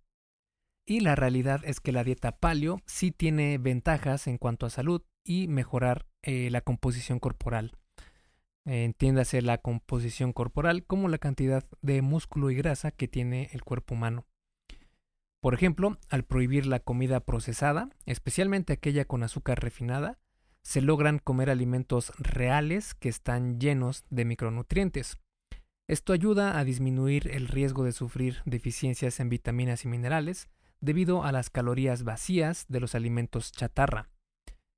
Y 0.86 1.00
la 1.00 1.14
realidad 1.14 1.60
es 1.64 1.80
que 1.80 1.92
la 1.92 2.04
dieta 2.04 2.38
paleo 2.38 2.80
sí 2.86 3.12
tiene 3.12 3.58
ventajas 3.58 4.26
en 4.26 4.38
cuanto 4.38 4.66
a 4.66 4.70
salud 4.70 5.02
y 5.24 5.46
mejorar 5.48 6.06
eh, 6.22 6.50
la 6.50 6.60
composición 6.62 7.18
corporal. 7.20 7.76
entiéndase 8.66 9.40
la 9.42 9.58
composición 9.58 10.32
corporal 10.32 10.84
como 10.84 11.08
la 11.08 11.18
cantidad 11.18 11.64
de 11.80 12.02
músculo 12.02 12.50
y 12.50 12.54
grasa 12.54 12.90
que 12.90 13.08
tiene 13.08 13.48
el 13.52 13.62
cuerpo 13.62 13.94
humano. 13.94 14.26
Por 15.40 15.54
ejemplo, 15.54 15.98
al 16.10 16.24
prohibir 16.24 16.66
la 16.66 16.80
comida 16.80 17.20
procesada, 17.20 17.88
especialmente 18.04 18.74
aquella 18.74 19.06
con 19.06 19.22
azúcar 19.22 19.62
refinada, 19.62 20.18
se 20.62 20.82
logran 20.82 21.18
comer 21.18 21.48
alimentos 21.48 22.12
reales 22.18 22.94
que 22.94 23.08
están 23.08 23.58
llenos 23.58 24.04
de 24.10 24.26
micronutrientes. 24.26 25.18
Esto 25.90 26.12
ayuda 26.12 26.56
a 26.56 26.62
disminuir 26.62 27.28
el 27.32 27.48
riesgo 27.48 27.82
de 27.82 27.90
sufrir 27.90 28.42
deficiencias 28.44 29.18
en 29.18 29.28
vitaminas 29.28 29.84
y 29.84 29.88
minerales 29.88 30.48
debido 30.80 31.24
a 31.24 31.32
las 31.32 31.50
calorías 31.50 32.04
vacías 32.04 32.66
de 32.68 32.78
los 32.78 32.94
alimentos 32.94 33.50
chatarra. 33.50 34.08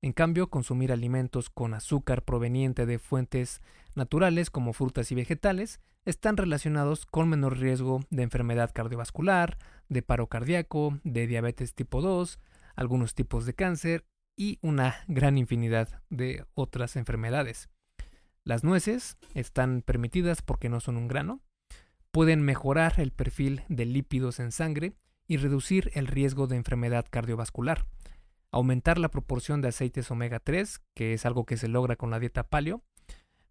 En 0.00 0.14
cambio, 0.14 0.49
consumir 0.49 0.90
alimentos 0.90 1.50
con 1.50 1.75
azúcar 1.75 2.23
proveniente 2.25 2.87
de 2.87 2.99
fuentes 2.99 3.61
naturales 3.95 4.49
como 4.49 4.73
frutas 4.73 5.12
y 5.12 5.14
vegetales 5.14 5.83
están 6.07 6.38
relacionados 6.38 7.04
con 7.04 7.28
menor 7.28 7.59
riesgo 7.59 8.00
de 8.09 8.23
enfermedad 8.23 8.71
cardiovascular, 8.73 9.59
de 9.90 10.00
paro 10.00 10.28
cardíaco, 10.28 10.99
de 11.04 11.26
diabetes 11.26 11.75
tipo 11.75 12.00
2, 12.00 12.38
algunos 12.75 13.14
tipos 13.14 13.45
de 13.45 13.52
cáncer 13.52 14.07
y 14.35 14.59
una 14.62 14.97
gran 15.09 15.37
infinidad 15.37 16.00
de 16.09 16.47
otras 16.54 16.97
enfermedades. 16.97 17.69
Las 18.44 18.64
nueces 18.64 19.16
están 19.34 19.82
permitidas 19.82 20.42
porque 20.42 20.68
no 20.68 20.80
son 20.80 20.96
un 20.96 21.08
grano, 21.08 21.40
pueden 22.11 22.42
mejorar 22.42 22.94
el 22.99 23.12
perfil 23.12 23.62
de 23.68 23.87
lípidos 23.87 24.40
en 24.40 24.52
sangre 24.52 24.94
y 25.26 25.37
reducir 25.37 25.90
el 25.94 26.06
riesgo 26.06 26.46
de 26.46 26.56
enfermedad 26.56 27.06
cardiovascular 27.08 27.87
aumentar 28.52 28.99
la 28.99 29.11
proporción 29.11 29.61
de 29.62 29.68
aceites 29.68 30.11
omega 30.11 30.38
3, 30.38 30.80
que 30.94 31.14
es 31.14 31.26
algo 31.26 31.44
que 31.44 31.56
se 31.56 31.68
logra 31.68 31.96
con 31.96 32.11
la 32.11 32.20
dieta 32.20 32.49
paleo, 32.49 32.82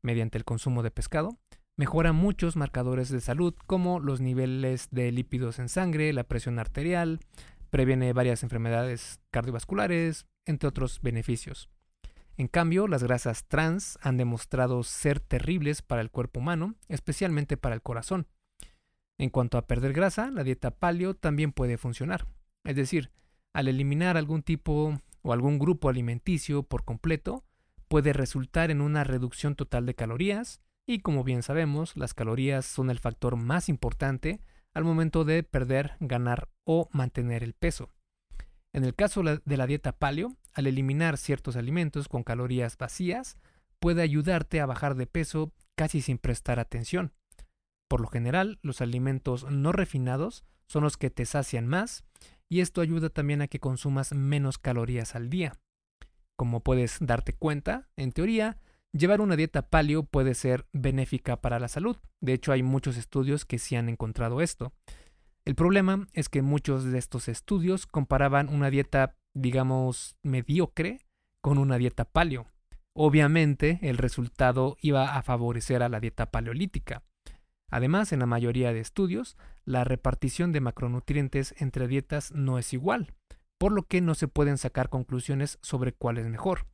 mediante 0.01 0.38
el 0.38 0.45
consumo 0.45 0.83
de 0.83 0.91
pescado, 0.91 1.39
mejora 1.75 2.13
muchos 2.13 2.55
marcadores 2.55 3.10
de 3.10 3.19
salud 3.19 3.53
como 3.65 4.00
los 4.00 4.21
niveles 4.21 4.88
de 4.91 5.12
lípidos 5.12 5.60
en 5.60 5.69
sangre, 5.69 6.13
la 6.13 6.24
presión 6.24 6.60
arterial, 6.60 7.19
previene 7.71 8.13
varias 8.13 8.43
enfermedades 8.43 9.19
cardiovasculares, 9.31 10.27
entre 10.45 10.69
otros 10.69 11.01
beneficios. 11.01 11.69
En 12.38 12.47
cambio, 12.47 12.88
las 12.88 13.03
grasas 13.03 13.45
trans 13.45 14.00
han 14.01 14.17
demostrado 14.17 14.83
ser 14.83 15.19
terribles 15.19 15.81
para 15.81 16.01
el 16.01 16.09
cuerpo 16.09 16.39
humano, 16.39 16.75
especialmente 16.88 17.57
para 17.57 17.75
el 17.75 17.81
corazón. 17.81 18.27
En 19.17 19.29
cuanto 19.29 19.57
a 19.57 19.67
perder 19.67 19.93
grasa, 19.93 20.31
la 20.31 20.43
dieta 20.43 20.71
paleo 20.71 21.13
también 21.13 21.51
puede 21.51 21.77
funcionar. 21.77 22.27
Es 22.63 22.75
decir, 22.75 23.11
al 23.53 23.67
eliminar 23.67 24.17
algún 24.17 24.43
tipo 24.43 25.00
o 25.21 25.33
algún 25.33 25.59
grupo 25.59 25.89
alimenticio 25.89 26.63
por 26.63 26.83
completo, 26.83 27.45
puede 27.88 28.13
resultar 28.13 28.71
en 28.71 28.81
una 28.81 29.03
reducción 29.03 29.55
total 29.55 29.85
de 29.85 29.95
calorías, 29.95 30.61
y 30.88 31.00
como 31.00 31.23
bien 31.23 31.43
sabemos, 31.43 31.95
las 31.95 32.13
calorías 32.13 32.65
son 32.65 32.89
el 32.89 33.00
factor 33.00 33.35
más 33.35 33.69
importante 33.69 34.41
al 34.73 34.83
momento 34.83 35.25
de 35.25 35.43
perder, 35.43 35.97
ganar 36.00 36.50
o 36.63 36.89
mantener 36.91 37.43
el 37.43 37.53
peso. 37.53 37.91
En 38.73 38.85
el 38.85 38.95
caso 38.95 39.21
de 39.23 39.57
la 39.57 39.67
dieta 39.67 39.91
paleo, 39.91 40.37
al 40.53 40.67
eliminar 40.67 41.17
ciertos 41.17 41.55
alimentos 41.55 42.07
con 42.07 42.23
calorías 42.23 42.77
vacías, 42.77 43.37
puede 43.79 44.01
ayudarte 44.01 44.61
a 44.61 44.65
bajar 44.65 44.95
de 44.95 45.07
peso 45.07 45.51
casi 45.75 46.01
sin 46.01 46.17
prestar 46.17 46.59
atención. 46.59 47.13
Por 47.89 47.99
lo 47.99 48.07
general, 48.07 48.59
los 48.61 48.79
alimentos 48.79 49.49
no 49.49 49.73
refinados 49.73 50.45
son 50.67 50.83
los 50.83 50.95
que 50.95 51.09
te 51.09 51.25
sacian 51.25 51.67
más 51.67 52.05
y 52.47 52.61
esto 52.61 52.79
ayuda 52.81 53.09
también 53.09 53.41
a 53.41 53.47
que 53.47 53.59
consumas 53.59 54.13
menos 54.13 54.57
calorías 54.57 55.15
al 55.15 55.29
día. 55.29 55.59
Como 56.37 56.61
puedes 56.61 56.97
darte 57.01 57.33
cuenta, 57.33 57.89
en 57.97 58.13
teoría, 58.13 58.57
llevar 58.93 59.21
una 59.21 59.35
dieta 59.35 59.69
paleo 59.69 60.03
puede 60.03 60.33
ser 60.33 60.65
benéfica 60.71 61.41
para 61.41 61.59
la 61.59 61.67
salud. 61.67 61.97
De 62.21 62.33
hecho, 62.33 62.51
hay 62.51 62.63
muchos 62.63 62.97
estudios 62.97 63.45
que 63.45 63.59
sí 63.59 63.75
han 63.75 63.89
encontrado 63.89 64.41
esto. 64.41 64.73
El 65.43 65.55
problema 65.55 66.07
es 66.13 66.29
que 66.29 66.43
muchos 66.43 66.83
de 66.83 67.00
estos 67.00 67.27
estudios 67.27 67.88
comparaban 67.88 68.48
una 68.48 68.69
dieta, 68.69 69.15
digamos, 69.33 70.15
mediocre 70.21 71.00
con 71.41 71.57
una 71.57 71.77
dieta 71.77 72.05
paleo. 72.05 72.48
Obviamente, 72.93 73.79
el 73.81 73.98
resultado 73.98 74.77
iba 74.81 75.15
a 75.15 75.24
favorecer 75.24 75.81
a 75.81 75.89
la 75.89 76.00
dieta 76.00 76.29
paleolítica. 76.29 77.03
Además, 77.69 78.12
en 78.12 78.19
la 78.19 78.25
mayoría 78.27 78.74
de 78.74 78.81
estudios, 78.81 79.38
la 79.65 79.83
repartición 79.83 80.51
de 80.51 80.62
macronutrientes 80.62 81.55
entre 81.57 81.88
dietas 81.88 82.31
no 82.33 82.60
es 82.60 82.74
igual, 82.74 83.13
por 83.57 83.71
lo 83.71 83.83
que 83.83 84.01
no 84.01 84.13
se 84.13 84.27
pueden 84.27 84.57
sacar 84.57 84.89
conclusiones 84.89 85.57
sobre 85.62 85.93
cuál 85.93 86.19
es 86.19 86.27
mejor. 86.27 86.67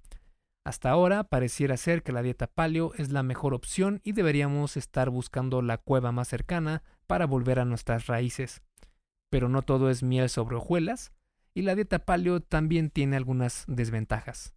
Hasta 0.68 0.90
ahora 0.90 1.24
pareciera 1.24 1.78
ser 1.78 2.04
que 2.04 2.12
la 2.12 2.22
dieta 2.22 2.46
paleo 2.46 2.92
es 2.98 3.10
la 3.10 3.24
mejor 3.24 3.54
opción 3.54 4.02
y 4.04 4.12
deberíamos 4.12 4.76
estar 4.76 5.10
buscando 5.10 5.62
la 5.62 5.78
cueva 5.78 6.12
más 6.12 6.28
cercana 6.28 6.84
para 7.08 7.26
volver 7.26 7.60
a 7.60 7.64
nuestras 7.64 8.08
raíces. 8.08 8.62
Pero 9.30 9.48
no 9.48 9.62
todo 9.62 9.90
es 9.90 10.04
miel 10.04 10.28
sobre 10.28 10.58
hojuelas, 10.58 11.14
y 11.54 11.62
la 11.62 11.74
dieta 11.74 12.00
paleo 12.00 12.42
también 12.42 12.90
tiene 12.90 13.16
algunas 13.16 13.64
desventajas. 13.70 14.56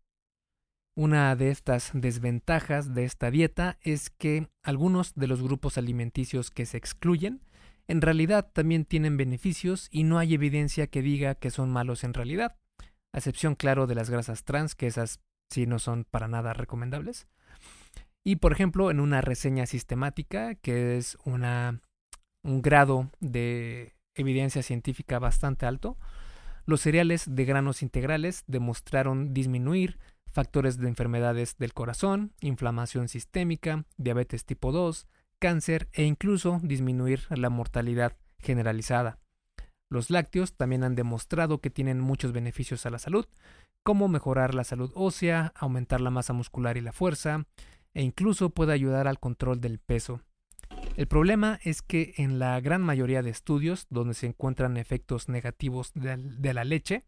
Una 0.97 1.37
de 1.37 1.52
estas 1.52 1.93
desventajas 1.95 2.93
de 2.93 3.05
esta 3.05 3.31
dieta 3.31 3.79
es 3.81 4.11
que 4.11 4.49
algunos 4.64 5.14
de 5.14 5.29
los 5.29 5.40
grupos 5.40 5.79
alimenticios 5.79 6.50
que 6.50 6.67
se 6.67 6.76
excluyen 6.76 7.40
en 7.87 8.00
realidad 8.00 8.50
también 8.52 8.85
tienen 8.85 9.17
beneficios 9.17 9.87
y 9.93 10.02
no 10.02 10.19
hay 10.19 10.35
evidencia 10.35 10.88
que 10.88 11.02
diga 11.02 11.37
que 11.37 11.52
son 11.52 11.71
malos 11.71 12.02
en 12.02 12.14
realidad, 12.14 12.57
a 13.12 13.19
excepción 13.19 13.55
claro 13.55 13.87
de 13.87 13.95
las 13.95 14.11
grasas 14.11 14.43
trans, 14.43 14.75
que 14.75 14.88
esas 14.88 15.21
sí 15.50 15.66
no 15.66 15.78
son 15.78 16.04
para 16.04 16.28
nada 16.28 16.52
recomendables. 16.52 17.26
Y 18.25 18.37
por 18.37 18.52
ejemplo, 18.52 18.90
en 18.90 19.00
una 19.00 19.21
reseña 19.21 19.66
sistemática, 19.66 20.54
que 20.54 20.97
es 20.97 21.16
una, 21.25 21.80
un 22.42 22.62
grado 22.62 23.11
de 23.21 23.95
evidencia 24.14 24.62
científica 24.62 25.19
bastante 25.19 25.66
alto, 25.66 25.97
los 26.66 26.83
cereales 26.83 27.25
de 27.26 27.45
granos 27.45 27.83
integrales 27.83 28.45
demostraron 28.47 29.33
disminuir 29.33 29.99
factores 30.26 30.78
de 30.78 30.88
enfermedades 30.88 31.57
del 31.59 31.73
corazón, 31.73 32.33
inflamación 32.40 33.09
sistémica, 33.09 33.85
diabetes 33.97 34.45
tipo 34.45 34.71
2, 34.71 35.09
cáncer 35.40 35.88
e 35.92 36.04
incluso 36.04 36.61
disminuir 36.62 37.23
la 37.30 37.50
mortalidad 37.50 38.16
generalizada. 38.38 39.19
Los 39.90 40.11
lácteos 40.11 40.54
también 40.54 40.85
han 40.85 40.95
demostrado 40.95 41.61
que 41.61 41.71
tienen 41.71 41.99
muchos 41.99 42.33
beneficios 42.33 42.87
a 42.87 42.90
la 42.90 43.00
salud, 43.00 43.26
como 43.83 44.09
mejorar 44.09 44.55
la 44.55 44.65
salud 44.65 44.91
ósea, 44.95 45.53
aumentar 45.57 46.01
la 46.01 46.11
masa 46.11 46.33
muscular 46.33 46.77
y 46.77 46.81
la 46.81 46.93
fuerza, 46.93 47.47
e 47.95 48.03
incluso 48.03 48.51
puede 48.51 48.73
ayudar 48.73 49.09
al 49.09 49.19
control 49.19 49.61
del 49.61 49.79
peso. 49.79 50.21
El 50.97 51.07
problema 51.07 51.59
es 51.65 51.83
que 51.83 52.15
en 52.17 52.39
la 52.39 52.61
gran 52.61 52.83
mayoría 52.83 53.23
de 53.23 53.31
estudios 53.31 53.87
donde 53.91 54.15
se 54.15 54.27
encuentran 54.27 54.77
efectos 54.77 55.29
negativos 55.29 55.93
de, 55.95 56.55
la 56.55 56.65
leche, 56.65 57.03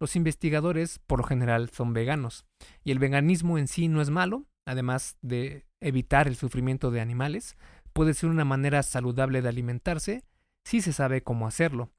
los 0.00 0.16
investigadores 0.16 0.98
por 1.06 1.20
lo 1.20 1.24
general 1.24 1.70
son 1.70 1.92
veganos, 1.92 2.44
y 2.84 2.90
el 2.90 2.98
veganismo 2.98 3.58
en 3.58 3.68
sí 3.68 3.88
no 3.88 4.00
es 4.00 4.10
malo, 4.10 4.46
además 4.66 5.16
de 5.22 5.66
evitar 5.80 6.26
el 6.26 6.36
sufrimiento 6.36 6.90
de 6.90 7.00
animales, 7.00 7.56
puede 7.92 8.14
ser 8.14 8.30
una 8.30 8.44
manera 8.44 8.82
saludable 8.82 9.42
de 9.42 9.48
alimentarse 9.48 10.24
si 10.64 10.80
se 10.80 10.92
sabe 10.92 11.22
cómo 11.22 11.46
hacerlo. 11.46 11.90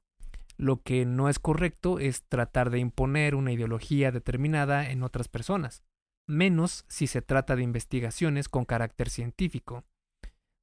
Lo 0.58 0.82
que 0.82 1.06
no 1.06 1.28
es 1.28 1.38
correcto 1.38 2.00
es 2.00 2.24
tratar 2.24 2.70
de 2.70 2.80
imponer 2.80 3.36
una 3.36 3.52
ideología 3.52 4.10
determinada 4.10 4.90
en 4.90 5.04
otras 5.04 5.28
personas, 5.28 5.84
menos 6.26 6.84
si 6.88 7.06
se 7.06 7.22
trata 7.22 7.54
de 7.54 7.62
investigaciones 7.62 8.48
con 8.48 8.64
carácter 8.64 9.08
científico. 9.08 9.84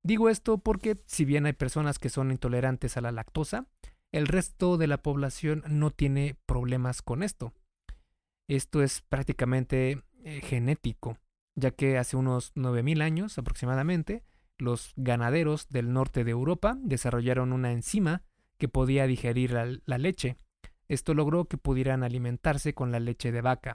Digo 0.04 0.30
esto 0.30 0.58
porque 0.58 1.02
si 1.08 1.24
bien 1.26 1.46
hay 1.46 1.54
personas 1.54 1.98
que 1.98 2.10
son 2.10 2.30
intolerantes 2.30 2.98
a 2.98 3.02
la 3.02 3.12
lactosa, 3.12 3.68
el 4.12 4.28
resto 4.28 4.78
de 4.78 4.88
la 4.88 5.02
población 5.02 5.64
no 5.68 5.92
tiene 5.92 6.38
problemas 6.46 7.02
con 7.02 7.24
esto. 7.24 7.54
Esto 8.48 8.84
es 8.84 9.02
prácticamente 9.02 10.04
eh, 10.24 10.42
genético, 10.42 11.18
ya 11.56 11.72
que 11.72 11.98
hace 11.98 12.18
unos 12.18 12.54
9.000 12.56 13.02
años 13.02 13.38
aproximadamente, 13.38 14.24
los 14.58 14.94
ganaderos 14.96 15.68
del 15.70 15.92
norte 15.92 16.24
de 16.24 16.32
Europa 16.32 16.78
desarrollaron 16.82 17.54
una 17.54 17.72
enzima 17.72 18.24
que 18.58 18.68
podía 18.68 19.08
digerir 19.08 19.52
la, 19.52 19.98
leche. 19.98 20.38
Esto 20.88 21.14
logró 21.14 21.46
que 21.46 21.58
pudieran 21.58 22.04
alimentarse 22.04 22.74
con 22.74 22.92
la 22.92 23.00
leche 23.00 23.32
de 23.32 23.42
vaca. 23.42 23.74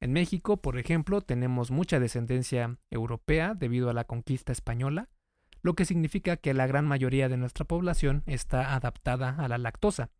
En 0.00 0.12
México, 0.12 0.58
por 0.58 0.78
ejemplo, 0.78 1.20
tenemos 1.20 1.70
mucha 1.70 2.00
descendencia 2.00 2.78
europea 2.90 3.54
debido 3.54 3.90
a 3.90 3.94
la 3.94 4.04
conquista 4.04 4.52
española, 4.52 5.08
lo 5.62 5.74
que 5.74 5.84
significa 5.84 6.36
que 6.36 6.54
la 6.54 6.66
gran 6.66 6.86
mayoría 6.86 7.28
de 7.28 7.36
nuestra 7.36 7.64
población 7.64 8.22
está 8.26 8.74
adaptada 8.74 9.30
a 9.30 9.48
la 9.48 9.58
lactosa. 9.58 10.10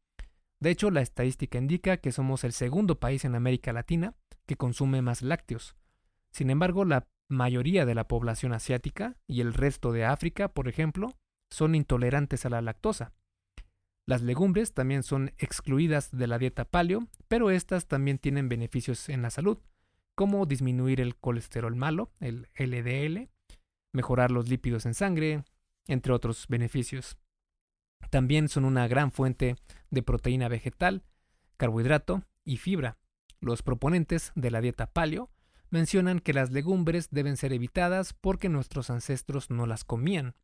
De 0.60 0.70
hecho, 0.70 0.90
la 0.90 1.00
estadística 1.00 1.58
indica 1.58 1.98
que 1.98 2.10
somos 2.10 2.42
el 2.42 2.52
segundo 2.52 2.98
país 2.98 3.24
en 3.24 3.36
América 3.36 3.72
Latina 3.72 4.14
que 4.46 4.56
consume 4.56 5.02
más 5.02 5.22
lácteos. 5.22 5.76
Sin 6.32 6.50
embargo, 6.50 6.84
la 6.84 7.06
mayoría 7.28 7.86
de 7.86 7.94
la 7.94 8.08
población 8.08 8.52
asiática 8.52 9.16
y 9.26 9.40
el 9.40 9.54
resto 9.54 9.92
de 9.92 10.04
África, 10.04 10.48
por 10.48 10.68
ejemplo, 10.68 11.12
son 11.50 11.74
intolerantes 11.74 12.44
a 12.46 12.50
la 12.50 12.62
lactosa. 12.62 13.12
Las 14.08 14.22
legumbres 14.22 14.72
también 14.72 15.02
son 15.02 15.34
excluidas 15.36 16.16
de 16.16 16.26
la 16.26 16.38
dieta 16.38 16.64
paleo, 16.64 17.06
pero 17.28 17.50
estas 17.50 17.88
también 17.88 18.16
tienen 18.16 18.48
beneficios 18.48 19.10
en 19.10 19.20
la 19.20 19.28
salud, 19.28 19.58
como 20.14 20.46
disminuir 20.46 21.02
el 21.02 21.14
colesterol 21.14 21.76
malo, 21.76 22.10
el 22.18 22.48
LDL, 22.56 23.28
mejorar 23.92 24.30
los 24.30 24.48
lípidos 24.48 24.86
en 24.86 24.94
sangre, 24.94 25.44
entre 25.86 26.14
otros 26.14 26.46
beneficios. 26.48 27.18
También 28.08 28.48
son 28.48 28.64
una 28.64 28.88
gran 28.88 29.12
fuente 29.12 29.56
de 29.90 30.02
proteína 30.02 30.48
vegetal, 30.48 31.02
carbohidrato 31.58 32.24
y 32.46 32.56
fibra. 32.56 32.96
Los 33.40 33.60
proponentes 33.60 34.32
de 34.34 34.50
la 34.50 34.62
dieta 34.62 34.90
paleo 34.90 35.28
mencionan 35.68 36.20
que 36.20 36.32
las 36.32 36.50
legumbres 36.50 37.10
deben 37.10 37.36
ser 37.36 37.52
evitadas 37.52 38.14
porque 38.14 38.48
nuestros 38.48 38.88
ancestros 38.88 39.50
no 39.50 39.66
las 39.66 39.84
comían, 39.84 40.34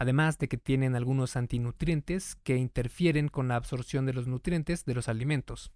además 0.00 0.38
de 0.38 0.48
que 0.48 0.56
tienen 0.56 0.96
algunos 0.96 1.36
antinutrientes 1.36 2.34
que 2.36 2.56
interfieren 2.56 3.28
con 3.28 3.48
la 3.48 3.56
absorción 3.56 4.06
de 4.06 4.14
los 4.14 4.26
nutrientes 4.26 4.86
de 4.86 4.94
los 4.94 5.10
alimentos. 5.10 5.72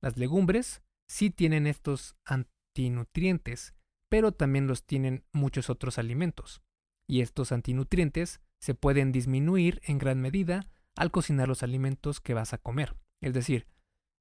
Las 0.00 0.16
legumbres 0.16 0.80
sí 1.06 1.28
tienen 1.28 1.66
estos 1.66 2.16
antinutrientes, 2.24 3.74
pero 4.08 4.32
también 4.32 4.66
los 4.66 4.86
tienen 4.86 5.26
muchos 5.34 5.68
otros 5.68 5.98
alimentos, 5.98 6.62
y 7.06 7.20
estos 7.20 7.52
antinutrientes 7.52 8.40
se 8.60 8.74
pueden 8.74 9.12
disminuir 9.12 9.82
en 9.84 9.98
gran 9.98 10.22
medida 10.22 10.66
al 10.96 11.10
cocinar 11.10 11.46
los 11.46 11.62
alimentos 11.62 12.22
que 12.22 12.32
vas 12.32 12.54
a 12.54 12.58
comer. 12.58 12.96
Es 13.20 13.34
decir, 13.34 13.66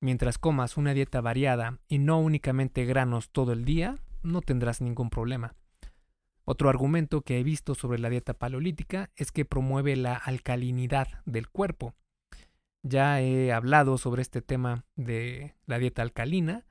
mientras 0.02 0.38
comas 0.38 0.76
una 0.76 0.94
dieta 0.94 1.22
variada 1.22 1.80
y 1.88 2.00
no 2.00 2.20
únicamente 2.20 2.84
granos 2.84 3.30
todo 3.30 3.54
el 3.54 3.64
día, 3.64 4.00
no 4.22 4.42
tendrás 4.42 4.82
ningún 4.82 5.10
problema. 5.10 5.56
Otro 6.52 6.68
argumento 6.68 7.22
que 7.22 7.40
he 7.40 7.44
visto 7.44 7.76
sobre 7.76 8.00
la 8.00 8.10
dieta 8.10 8.34
paleolítica 8.34 9.12
es 9.16 9.32
que 9.32 9.46
promueve 9.46 9.96
la 9.96 10.16
alcalinidad 10.16 11.08
del 11.26 11.48
cuerpo. 11.48 11.94
Ya 12.82 13.22
he 13.22 13.54
hablado 13.54 14.00
sobre 14.00 14.24
este 14.24 14.42
tema 14.42 14.84
de 14.96 15.54
la 15.68 15.78
dieta 15.78 16.02
alcalina, 16.02 16.66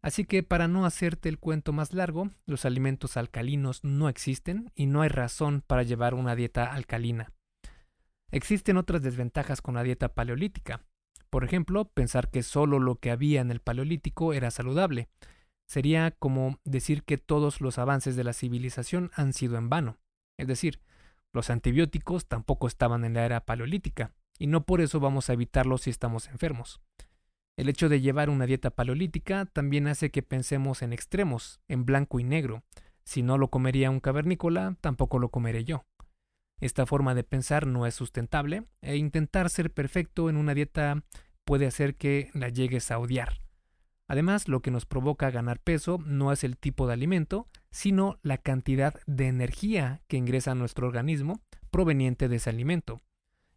así 0.00 0.24
que 0.24 0.42
para 0.42 0.68
no 0.68 0.86
hacerte 0.86 1.28
el 1.28 1.38
cuento 1.38 1.74
más 1.74 1.92
largo, 1.92 2.30
los 2.46 2.64
alimentos 2.64 3.18
alcalinos 3.18 3.84
no 3.84 4.08
existen 4.08 4.72
y 4.74 4.86
no 4.86 5.02
hay 5.02 5.10
razón 5.10 5.62
para 5.66 5.82
llevar 5.82 6.14
una 6.14 6.34
dieta 6.34 6.72
alcalina. 6.72 7.30
Existen 8.30 8.78
otras 8.78 9.02
desventajas 9.02 9.60
con 9.60 9.74
la 9.74 9.82
dieta 9.82 10.14
paleolítica. 10.14 10.86
Por 11.28 11.44
ejemplo, 11.44 11.84
pensar 11.84 12.30
que 12.30 12.42
solo 12.42 12.78
lo 12.78 12.96
que 12.96 13.10
había 13.10 13.42
en 13.42 13.50
el 13.50 13.60
paleolítico 13.60 14.32
era 14.32 14.50
saludable, 14.50 15.10
sería 15.70 16.10
como 16.10 16.58
decir 16.64 17.04
que 17.04 17.16
todos 17.16 17.60
los 17.60 17.78
avances 17.78 18.16
de 18.16 18.24
la 18.24 18.32
civilización 18.32 19.12
han 19.14 19.32
sido 19.32 19.56
en 19.56 19.68
vano. 19.68 19.98
Es 20.36 20.48
decir, 20.48 20.80
los 21.32 21.48
antibióticos 21.48 22.26
tampoco 22.26 22.66
estaban 22.66 23.04
en 23.04 23.14
la 23.14 23.24
era 23.24 23.46
paleolítica, 23.46 24.12
y 24.36 24.48
no 24.48 24.66
por 24.66 24.80
eso 24.80 24.98
vamos 24.98 25.30
a 25.30 25.34
evitarlos 25.34 25.82
si 25.82 25.90
estamos 25.90 26.26
enfermos. 26.26 26.80
El 27.56 27.68
hecho 27.68 27.88
de 27.88 28.00
llevar 28.00 28.30
una 28.30 28.46
dieta 28.46 28.70
paleolítica 28.70 29.46
también 29.46 29.86
hace 29.86 30.10
que 30.10 30.24
pensemos 30.24 30.82
en 30.82 30.92
extremos, 30.92 31.60
en 31.68 31.84
blanco 31.86 32.18
y 32.18 32.24
negro. 32.24 32.64
Si 33.04 33.22
no 33.22 33.38
lo 33.38 33.48
comería 33.48 33.90
un 33.90 34.00
cavernícola, 34.00 34.76
tampoco 34.80 35.20
lo 35.20 35.28
comeré 35.28 35.62
yo. 35.62 35.84
Esta 36.60 36.84
forma 36.84 37.14
de 37.14 37.22
pensar 37.22 37.68
no 37.68 37.86
es 37.86 37.94
sustentable, 37.94 38.64
e 38.82 38.96
intentar 38.96 39.48
ser 39.50 39.72
perfecto 39.72 40.30
en 40.30 40.36
una 40.36 40.52
dieta 40.52 41.04
puede 41.44 41.68
hacer 41.68 41.94
que 41.94 42.28
la 42.34 42.48
llegues 42.48 42.90
a 42.90 42.98
odiar. 42.98 43.39
Además, 44.10 44.48
lo 44.48 44.60
que 44.60 44.72
nos 44.72 44.86
provoca 44.86 45.30
ganar 45.30 45.60
peso 45.60 45.98
no 46.04 46.32
es 46.32 46.42
el 46.42 46.56
tipo 46.56 46.88
de 46.88 46.94
alimento, 46.94 47.46
sino 47.70 48.18
la 48.22 48.38
cantidad 48.38 49.00
de 49.06 49.28
energía 49.28 50.02
que 50.08 50.16
ingresa 50.16 50.50
a 50.50 50.56
nuestro 50.56 50.88
organismo 50.88 51.40
proveniente 51.70 52.28
de 52.28 52.34
ese 52.34 52.50
alimento. 52.50 53.02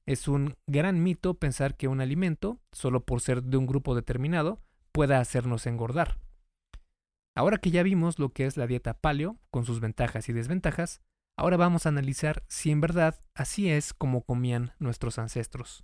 Es 0.06 0.28
un 0.28 0.56
gran 0.68 1.02
mito 1.02 1.34
pensar 1.40 1.76
que 1.76 1.88
un 1.88 2.02
alimento, 2.02 2.60
solo 2.72 3.04
por 3.04 3.22
ser 3.22 3.42
de 3.42 3.58
un 3.58 3.66
grupo 3.66 3.96
determinado, 3.96 4.62
pueda 4.92 5.20
hacernos 5.20 5.66
engordar. 5.66 6.20
Ahora 7.34 7.58
que 7.58 7.72
ya 7.72 7.82
vimos 7.82 8.20
lo 8.20 8.30
que 8.30 8.46
es 8.46 8.56
la 8.56 8.68
dieta 8.68 8.94
paleo, 8.94 9.40
con 9.50 9.66
sus 9.66 9.80
ventajas 9.80 10.30
y 10.30 10.34
desventajas, 10.34 11.02
ahora 11.36 11.58
vamos 11.58 11.88
a 11.88 11.90
analizar 11.90 12.44
si 12.48 12.70
en 12.70 12.80
verdad 12.80 13.20
así 13.34 13.72
es 13.72 13.92
como 13.92 14.22
comían 14.22 14.74
nuestros 14.78 15.18
ancestros. 15.18 15.84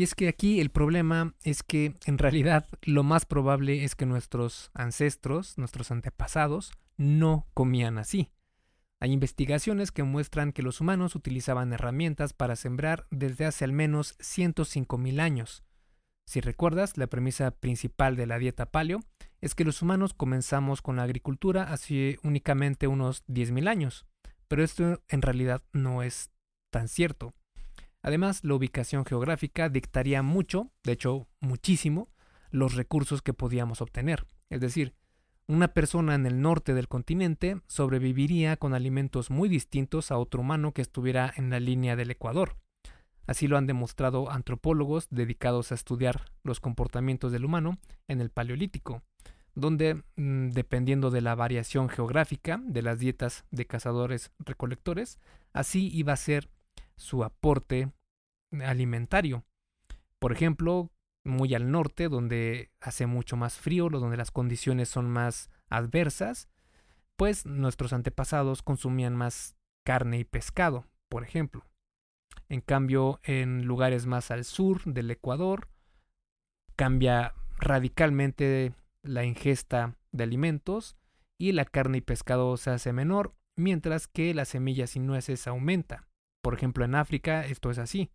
Y 0.00 0.02
es 0.02 0.14
que 0.14 0.28
aquí 0.28 0.60
el 0.60 0.70
problema 0.70 1.34
es 1.44 1.62
que 1.62 1.94
en 2.06 2.16
realidad 2.16 2.66
lo 2.80 3.02
más 3.02 3.26
probable 3.26 3.84
es 3.84 3.94
que 3.94 4.06
nuestros 4.06 4.70
ancestros, 4.72 5.58
nuestros 5.58 5.90
antepasados, 5.90 6.72
no 6.96 7.46
comían 7.52 7.98
así. 7.98 8.30
Hay 8.98 9.12
investigaciones 9.12 9.92
que 9.92 10.02
muestran 10.02 10.52
que 10.52 10.62
los 10.62 10.80
humanos 10.80 11.16
utilizaban 11.16 11.74
herramientas 11.74 12.32
para 12.32 12.56
sembrar 12.56 13.08
desde 13.10 13.44
hace 13.44 13.66
al 13.66 13.74
menos 13.74 14.16
105.000 14.20 15.20
años. 15.20 15.64
Si 16.26 16.40
recuerdas, 16.40 16.96
la 16.96 17.06
premisa 17.06 17.50
principal 17.50 18.16
de 18.16 18.26
la 18.26 18.38
dieta 18.38 18.70
paleo 18.70 19.00
es 19.42 19.54
que 19.54 19.66
los 19.66 19.82
humanos 19.82 20.14
comenzamos 20.14 20.80
con 20.80 20.96
la 20.96 21.02
agricultura 21.02 21.64
hace 21.64 22.18
únicamente 22.22 22.86
unos 22.86 23.26
10.000 23.26 23.68
años, 23.68 24.06
pero 24.48 24.64
esto 24.64 25.02
en 25.10 25.20
realidad 25.20 25.62
no 25.74 26.02
es 26.02 26.30
tan 26.70 26.88
cierto. 26.88 27.34
Además, 28.02 28.40
la 28.44 28.54
ubicación 28.54 29.04
geográfica 29.04 29.68
dictaría 29.68 30.22
mucho, 30.22 30.70
de 30.84 30.92
hecho 30.92 31.28
muchísimo, 31.40 32.08
los 32.50 32.74
recursos 32.74 33.22
que 33.22 33.34
podíamos 33.34 33.80
obtener. 33.80 34.26
Es 34.48 34.60
decir, 34.60 34.94
una 35.46 35.68
persona 35.68 36.14
en 36.14 36.26
el 36.26 36.40
norte 36.40 36.74
del 36.74 36.88
continente 36.88 37.60
sobreviviría 37.66 38.56
con 38.56 38.72
alimentos 38.72 39.30
muy 39.30 39.48
distintos 39.48 40.10
a 40.10 40.18
otro 40.18 40.42
humano 40.42 40.72
que 40.72 40.82
estuviera 40.82 41.32
en 41.36 41.50
la 41.50 41.60
línea 41.60 41.96
del 41.96 42.12
Ecuador. 42.12 42.56
Así 43.26 43.48
lo 43.48 43.56
han 43.56 43.66
demostrado 43.66 44.30
antropólogos 44.30 45.08
dedicados 45.10 45.72
a 45.72 45.74
estudiar 45.74 46.32
los 46.42 46.60
comportamientos 46.60 47.32
del 47.32 47.44
humano 47.44 47.78
en 48.08 48.20
el 48.20 48.30
Paleolítico, 48.30 49.02
donde, 49.54 50.02
mm, 50.16 50.50
dependiendo 50.50 51.10
de 51.10 51.20
la 51.20 51.34
variación 51.34 51.88
geográfica 51.88 52.60
de 52.64 52.82
las 52.82 52.98
dietas 52.98 53.44
de 53.50 53.66
cazadores-recolectores, 53.66 55.18
así 55.52 55.90
iba 55.92 56.12
a 56.12 56.16
ser 56.16 56.48
su 57.00 57.24
aporte 57.24 57.90
alimentario. 58.52 59.44
Por 60.18 60.32
ejemplo, 60.32 60.90
muy 61.24 61.54
al 61.54 61.70
norte, 61.70 62.08
donde 62.08 62.70
hace 62.78 63.06
mucho 63.06 63.36
más 63.36 63.58
frío, 63.58 63.88
donde 63.88 64.18
las 64.18 64.30
condiciones 64.30 64.88
son 64.88 65.10
más 65.10 65.50
adversas, 65.68 66.48
pues 67.16 67.46
nuestros 67.46 67.92
antepasados 67.92 68.62
consumían 68.62 69.16
más 69.16 69.56
carne 69.84 70.18
y 70.18 70.24
pescado, 70.24 70.86
por 71.08 71.22
ejemplo. 71.22 71.64
En 72.48 72.60
cambio, 72.60 73.20
en 73.22 73.64
lugares 73.64 74.06
más 74.06 74.30
al 74.30 74.44
sur 74.44 74.84
del 74.84 75.10
Ecuador, 75.10 75.68
cambia 76.76 77.34
radicalmente 77.58 78.74
la 79.02 79.24
ingesta 79.24 79.96
de 80.12 80.24
alimentos 80.24 80.96
y 81.38 81.52
la 81.52 81.64
carne 81.64 81.98
y 81.98 82.02
pescado 82.02 82.56
se 82.58 82.70
hace 82.70 82.92
menor, 82.92 83.34
mientras 83.56 84.06
que 84.06 84.34
las 84.34 84.48
semillas 84.48 84.96
y 84.96 85.00
nueces 85.00 85.46
aumenta. 85.46 86.09
Por 86.42 86.54
ejemplo, 86.54 86.84
en 86.84 86.94
África 86.94 87.44
esto 87.46 87.70
es 87.70 87.78
así. 87.78 88.10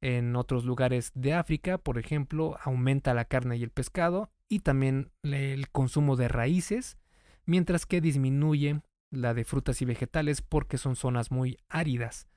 En 0.00 0.36
otros 0.36 0.64
lugares 0.64 1.12
de 1.14 1.34
África, 1.34 1.78
por 1.78 1.98
ejemplo, 1.98 2.58
aumenta 2.62 3.14
la 3.14 3.24
carne 3.24 3.56
y 3.56 3.62
el 3.62 3.70
pescado 3.70 4.30
y 4.48 4.60
también 4.60 5.10
el 5.22 5.70
consumo 5.70 6.16
de 6.16 6.28
raíces, 6.28 6.98
mientras 7.46 7.86
que 7.86 8.00
disminuye 8.00 8.82
la 9.10 9.32
de 9.32 9.44
frutas 9.44 9.80
y 9.80 9.84
vegetales 9.84 10.42
porque 10.42 10.76
son 10.76 10.96
zonas 10.96 11.30
muy 11.30 11.58
áridas. 11.68 12.28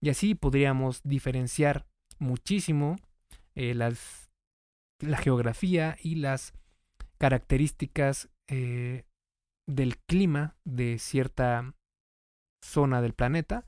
Y 0.00 0.08
así 0.08 0.34
podríamos 0.34 1.00
diferenciar 1.04 1.86
muchísimo 2.18 2.96
eh, 3.54 3.74
las, 3.74 4.30
la 4.98 5.18
geografía 5.18 5.96
y 6.02 6.16
las 6.16 6.54
características 7.18 8.30
eh, 8.48 9.04
del 9.68 9.98
clima 9.98 10.56
de 10.64 10.98
cierta 10.98 11.74
zona 12.64 13.00
del 13.00 13.14
planeta 13.14 13.66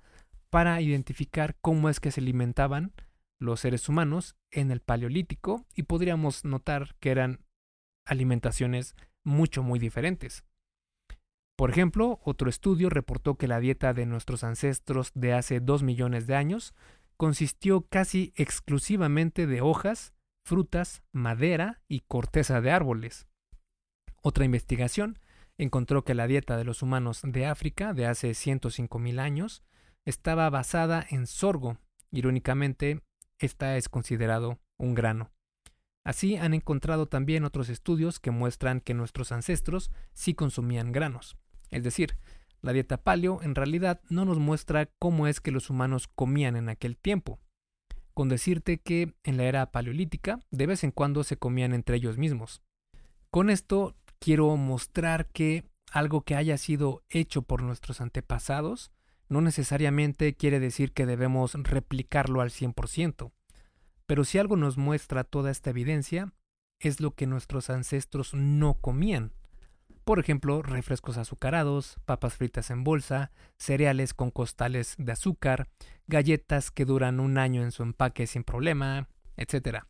para 0.54 0.80
identificar 0.80 1.56
cómo 1.60 1.88
es 1.88 1.98
que 1.98 2.12
se 2.12 2.20
alimentaban 2.20 2.92
los 3.40 3.58
seres 3.58 3.88
humanos 3.88 4.36
en 4.52 4.70
el 4.70 4.78
Paleolítico 4.78 5.66
y 5.74 5.82
podríamos 5.82 6.44
notar 6.44 6.94
que 7.00 7.10
eran 7.10 7.40
alimentaciones 8.06 8.94
mucho 9.24 9.64
muy 9.64 9.80
diferentes. 9.80 10.44
Por 11.58 11.70
ejemplo, 11.70 12.20
otro 12.22 12.48
estudio 12.48 12.88
reportó 12.88 13.34
que 13.34 13.48
la 13.48 13.58
dieta 13.58 13.94
de 13.94 14.06
nuestros 14.06 14.44
ancestros 14.44 15.10
de 15.16 15.32
hace 15.32 15.58
dos 15.58 15.82
millones 15.82 16.28
de 16.28 16.36
años 16.36 16.72
consistió 17.16 17.88
casi 17.88 18.32
exclusivamente 18.36 19.48
de 19.48 19.60
hojas, 19.60 20.14
frutas, 20.46 21.02
madera 21.10 21.82
y 21.88 22.02
corteza 22.06 22.60
de 22.60 22.70
árboles. 22.70 23.26
Otra 24.22 24.44
investigación 24.44 25.18
encontró 25.58 26.04
que 26.04 26.14
la 26.14 26.28
dieta 26.28 26.56
de 26.56 26.62
los 26.62 26.80
humanos 26.80 27.22
de 27.24 27.46
África 27.46 27.92
de 27.92 28.06
hace 28.06 28.30
105.000 28.30 29.18
años 29.18 29.64
estaba 30.04 30.48
basada 30.50 31.04
en 31.10 31.26
sorgo. 31.26 31.78
Irónicamente, 32.10 33.00
esta 33.38 33.76
es 33.76 33.88
considerado 33.88 34.58
un 34.76 34.94
grano. 34.94 35.30
Así 36.04 36.36
han 36.36 36.52
encontrado 36.52 37.06
también 37.06 37.44
otros 37.44 37.70
estudios 37.70 38.20
que 38.20 38.30
muestran 38.30 38.80
que 38.80 38.92
nuestros 38.92 39.32
ancestros 39.32 39.90
sí 40.12 40.34
consumían 40.34 40.92
granos. 40.92 41.36
Es 41.70 41.82
decir, 41.82 42.18
la 42.60 42.72
dieta 42.72 42.98
paleo 42.98 43.42
en 43.42 43.54
realidad 43.54 44.00
no 44.10 44.24
nos 44.24 44.38
muestra 44.38 44.90
cómo 44.98 45.26
es 45.26 45.40
que 45.40 45.50
los 45.50 45.70
humanos 45.70 46.08
comían 46.08 46.56
en 46.56 46.68
aquel 46.68 46.96
tiempo. 46.96 47.40
Con 48.12 48.28
decirte 48.28 48.78
que 48.78 49.14
en 49.24 49.38
la 49.38 49.44
era 49.44 49.72
paleolítica 49.72 50.40
de 50.50 50.66
vez 50.66 50.84
en 50.84 50.90
cuando 50.90 51.24
se 51.24 51.36
comían 51.38 51.72
entre 51.74 51.96
ellos 51.96 52.18
mismos. 52.18 52.62
Con 53.30 53.50
esto 53.50 53.96
quiero 54.18 54.56
mostrar 54.56 55.26
que 55.26 55.64
algo 55.90 56.22
que 56.22 56.36
haya 56.36 56.58
sido 56.58 57.02
hecho 57.08 57.42
por 57.42 57.62
nuestros 57.62 58.00
antepasados 58.00 58.92
no 59.28 59.40
necesariamente 59.40 60.34
quiere 60.34 60.60
decir 60.60 60.92
que 60.92 61.06
debemos 61.06 61.54
replicarlo 61.54 62.40
al 62.40 62.50
100%. 62.50 63.32
Pero 64.06 64.24
si 64.24 64.38
algo 64.38 64.56
nos 64.56 64.76
muestra 64.76 65.24
toda 65.24 65.50
esta 65.50 65.70
evidencia, 65.70 66.32
es 66.78 67.00
lo 67.00 67.12
que 67.12 67.26
nuestros 67.26 67.70
ancestros 67.70 68.34
no 68.34 68.74
comían. 68.74 69.32
Por 70.04 70.18
ejemplo, 70.18 70.60
refrescos 70.60 71.16
azucarados, 71.16 71.96
papas 72.04 72.34
fritas 72.34 72.70
en 72.70 72.84
bolsa, 72.84 73.32
cereales 73.56 74.12
con 74.12 74.30
costales 74.30 74.94
de 74.98 75.12
azúcar, 75.12 75.68
galletas 76.06 76.70
que 76.70 76.84
duran 76.84 77.20
un 77.20 77.38
año 77.38 77.62
en 77.62 77.72
su 77.72 77.82
empaque 77.82 78.26
sin 78.26 78.44
problema, 78.44 79.08
etc. 79.38 79.84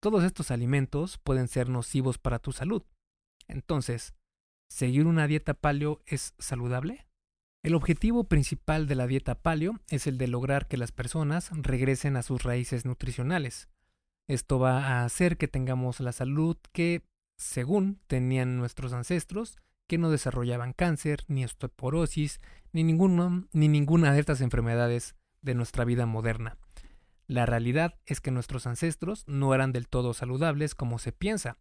Todos 0.00 0.22
estos 0.22 0.52
alimentos 0.52 1.18
pueden 1.18 1.48
ser 1.48 1.68
nocivos 1.68 2.18
para 2.18 2.38
tu 2.38 2.52
salud. 2.52 2.84
Entonces, 3.48 4.14
¿seguir 4.68 5.06
una 5.06 5.26
dieta 5.26 5.54
paleo 5.54 6.00
es 6.06 6.34
saludable? 6.38 7.06
El 7.62 7.76
objetivo 7.76 8.24
principal 8.24 8.88
de 8.88 8.96
la 8.96 9.06
dieta 9.06 9.36
paleo 9.36 9.78
es 9.88 10.08
el 10.08 10.18
de 10.18 10.26
lograr 10.26 10.66
que 10.66 10.76
las 10.76 10.90
personas 10.90 11.50
regresen 11.52 12.16
a 12.16 12.22
sus 12.22 12.42
raíces 12.42 12.84
nutricionales. 12.84 13.68
Esto 14.26 14.58
va 14.58 14.84
a 14.84 15.04
hacer 15.04 15.36
que 15.36 15.46
tengamos 15.46 16.00
la 16.00 16.10
salud 16.10 16.56
que, 16.72 17.02
según 17.36 18.00
tenían 18.08 18.56
nuestros 18.56 18.92
ancestros, 18.92 19.58
que 19.86 19.96
no 19.96 20.10
desarrollaban 20.10 20.72
cáncer, 20.72 21.24
ni 21.28 21.44
osteoporosis, 21.44 22.40
ni, 22.72 22.82
ni 22.82 23.68
ninguna 23.68 24.12
de 24.12 24.18
estas 24.18 24.40
enfermedades 24.40 25.14
de 25.40 25.54
nuestra 25.54 25.84
vida 25.84 26.04
moderna. 26.04 26.56
La 27.28 27.46
realidad 27.46 27.94
es 28.06 28.20
que 28.20 28.32
nuestros 28.32 28.66
ancestros 28.66 29.22
no 29.28 29.54
eran 29.54 29.70
del 29.70 29.86
todo 29.86 30.14
saludables 30.14 30.74
como 30.74 30.98
se 30.98 31.12
piensa. 31.12 31.58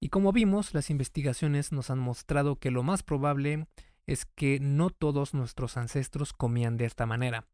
Y 0.00 0.08
como 0.08 0.32
vimos, 0.32 0.72
las 0.72 0.88
investigaciones 0.88 1.70
nos 1.70 1.90
han 1.90 1.98
mostrado 1.98 2.56
que 2.56 2.70
lo 2.70 2.82
más 2.82 3.02
probable 3.02 3.66
es 4.08 4.24
que 4.24 4.58
no 4.58 4.88
todos 4.88 5.34
nuestros 5.34 5.76
ancestros 5.76 6.32
comían 6.32 6.78
de 6.78 6.86
esta 6.86 7.04
manera. 7.04 7.46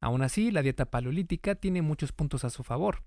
Aún 0.00 0.22
así, 0.22 0.52
la 0.52 0.62
dieta 0.62 0.86
paleolítica 0.86 1.56
tiene 1.56 1.82
muchos 1.82 2.12
puntos 2.12 2.44
a 2.44 2.50
su 2.50 2.62
favor. 2.62 3.02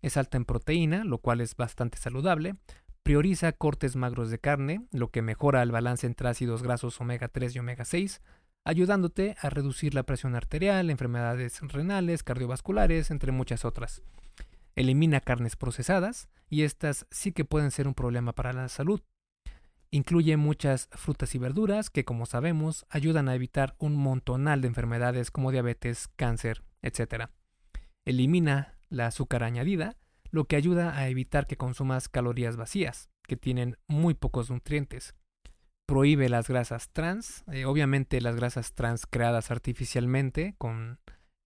Es 0.00 0.16
alta 0.16 0.38
en 0.38 0.46
proteína, 0.46 1.04
lo 1.04 1.18
cual 1.18 1.42
es 1.42 1.54
bastante 1.54 1.98
saludable, 1.98 2.56
prioriza 3.02 3.52
cortes 3.52 3.94
magros 3.94 4.30
de 4.30 4.38
carne, 4.38 4.86
lo 4.90 5.10
que 5.10 5.20
mejora 5.20 5.62
el 5.62 5.70
balance 5.70 6.06
entre 6.06 6.30
ácidos 6.30 6.62
grasos 6.62 6.98
omega 6.98 7.28
3 7.28 7.56
y 7.56 7.58
omega 7.58 7.84
6, 7.84 8.22
ayudándote 8.64 9.36
a 9.42 9.50
reducir 9.50 9.94
la 9.94 10.04
presión 10.04 10.34
arterial, 10.34 10.88
enfermedades 10.88 11.60
renales, 11.60 12.22
cardiovasculares, 12.22 13.10
entre 13.10 13.32
muchas 13.32 13.66
otras. 13.66 14.02
Elimina 14.76 15.20
carnes 15.20 15.56
procesadas, 15.56 16.30
y 16.48 16.62
estas 16.62 17.06
sí 17.10 17.32
que 17.32 17.44
pueden 17.44 17.70
ser 17.70 17.86
un 17.86 17.94
problema 17.94 18.32
para 18.32 18.54
la 18.54 18.70
salud, 18.70 19.02
Incluye 19.92 20.36
muchas 20.36 20.88
frutas 20.92 21.34
y 21.34 21.38
verduras 21.38 21.90
que, 21.90 22.04
como 22.04 22.24
sabemos, 22.24 22.86
ayudan 22.90 23.28
a 23.28 23.34
evitar 23.34 23.74
un 23.78 23.96
montonal 23.96 24.60
de 24.60 24.68
enfermedades 24.68 25.32
como 25.32 25.50
diabetes, 25.50 26.08
cáncer, 26.14 26.62
etc. 26.82 27.30
Elimina 28.06 28.78
la 28.88 29.06
azúcar 29.06 29.42
añadida, 29.42 29.96
lo 30.30 30.44
que 30.44 30.56
ayuda 30.56 30.96
a 30.96 31.08
evitar 31.08 31.48
que 31.48 31.56
consumas 31.56 32.08
calorías 32.08 32.56
vacías, 32.56 33.10
que 33.26 33.36
tienen 33.36 33.76
muy 33.88 34.14
pocos 34.14 34.48
nutrientes. 34.48 35.14
Prohíbe 35.86 36.28
las 36.28 36.48
grasas 36.48 36.90
trans, 36.90 37.42
eh, 37.52 37.64
obviamente 37.64 38.20
las 38.20 38.36
grasas 38.36 38.74
trans 38.74 39.06
creadas 39.06 39.50
artificialmente 39.50 40.54
con 40.56 41.00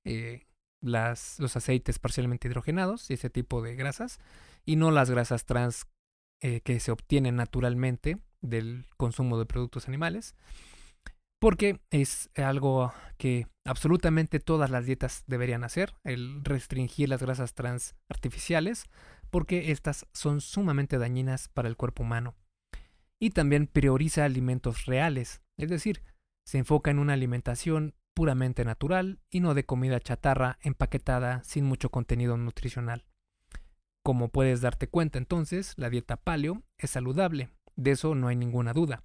eh, 0.05 0.47
los 0.83 1.57
aceites 1.57 1.99
parcialmente 1.99 2.49
hidrogenados 2.49 3.11
y 3.11 3.15
ese 3.15 3.31
tipo 3.31 3.63
de 3.63 3.75
grasas, 3.75 4.19
y 4.67 4.77
no 4.77 4.91
las 4.91 5.11
grasas 5.11 5.47
trans 5.47 5.87
eh, 6.43 6.61
que 6.61 6.79
se 6.79 6.93
obtienen 6.93 7.37
naturalmente 7.37 8.19
del 8.45 8.87
consumo 8.97 9.39
de 9.39 9.47
productos 9.47 9.89
animales, 9.89 10.35
porque 11.41 11.81
es 11.91 12.31
algo 12.37 12.93
que 13.19 13.47
absolutamente 13.67 14.41
todas 14.41 14.71
las 14.71 14.87
dietas 14.87 15.25
deberían 15.27 15.65
hacer, 15.65 15.95
el 16.05 16.45
restringir 16.45 17.09
las 17.09 17.23
grasas 17.23 17.55
trans 17.55 17.97
artificiales, 18.09 18.87
porque 19.31 19.73
estas 19.73 20.07
son 20.13 20.41
sumamente 20.41 20.99
dañinas 20.99 21.49
para 21.49 21.69
el 21.69 21.77
cuerpo 21.77 22.03
humano. 22.03 22.35
Y 23.21 23.31
también 23.31 23.67
prioriza 23.67 24.25
alimentos 24.25 24.87
reales, 24.87 25.43
es 25.59 25.69
decir, 25.69 26.03
se 26.47 26.59
enfoca 26.59 26.91
en 26.91 26.99
una 26.99 27.15
alimentación 27.15 27.95
puramente 28.15 28.65
natural 28.65 29.19
y 29.31 29.41
no 29.41 29.55
de 29.55 29.65
comida 29.65 30.01
chatarra 30.01 30.59
empaquetada 30.63 31.43
sin 31.43 31.65
mucho 31.65 31.91
contenido 31.91 32.37
nutricional. 32.37 33.05
Como 34.05 34.29
puedes 34.29 34.61
darte 34.61 34.89
cuenta 34.89 35.19
entonces, 35.19 35.75
la 35.77 35.91
dieta 35.91 36.17
paleo 36.17 36.63
es 36.79 36.91
saludable, 36.91 37.49
de 37.77 37.93
eso 37.93 38.15
no 38.15 38.29
hay 38.29 38.37
ninguna 38.37 38.73
duda. 38.73 39.03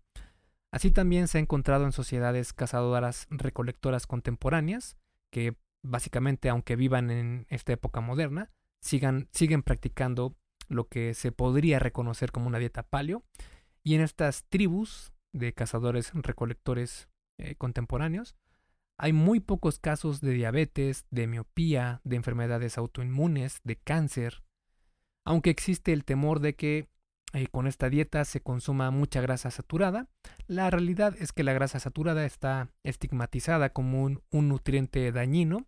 Así 0.71 0.91
también 0.91 1.27
se 1.27 1.37
ha 1.37 1.41
encontrado 1.41 1.85
en 1.85 1.91
sociedades 1.91 2.53
cazadoras 2.53 3.27
recolectoras 3.29 4.05
contemporáneas, 4.05 4.97
que 5.31 5.55
básicamente, 5.81 6.49
aunque 6.49 6.75
vivan 6.75 7.09
en 7.09 7.47
esta 7.49 7.73
época 7.73 8.01
moderna, 8.01 8.51
siguen 8.81 9.63
practicando 9.63 10.35
lo 10.67 10.87
que 10.87 11.13
se 11.15 11.31
podría 11.31 11.79
reconocer 11.79 12.31
como 12.31 12.47
una 12.47 12.59
dieta 12.59 12.83
paleo. 12.83 13.23
Y 13.83 13.95
en 13.95 14.01
estas 14.01 14.45
tribus 14.49 15.11
de 15.33 15.53
cazadores 15.53 16.11
recolectores 16.13 17.09
eh, 17.39 17.55
contemporáneos, 17.55 18.35
hay 18.97 19.13
muy 19.13 19.39
pocos 19.39 19.79
casos 19.79 20.21
de 20.21 20.33
diabetes, 20.33 21.05
de 21.09 21.25
miopía, 21.25 22.01
de 22.03 22.17
enfermedades 22.17 22.77
autoinmunes, 22.77 23.61
de 23.63 23.77
cáncer, 23.77 24.43
aunque 25.25 25.49
existe 25.49 25.93
el 25.93 26.05
temor 26.05 26.41
de 26.41 26.55
que 26.55 26.89
eh, 27.33 27.47
con 27.47 27.67
esta 27.67 27.89
dieta 27.89 28.25
se 28.25 28.41
consuma 28.41 28.89
mucha 28.89 29.21
grasa 29.21 29.51
saturada. 29.51 30.07
La 30.47 30.69
realidad 30.69 31.15
es 31.19 31.31
que 31.31 31.43
la 31.43 31.53
grasa 31.53 31.79
saturada 31.79 32.25
está 32.25 32.69
estigmatizada 32.83 33.69
como 33.69 34.03
un, 34.03 34.21
nutriente 34.31 35.11
dañino, 35.11 35.67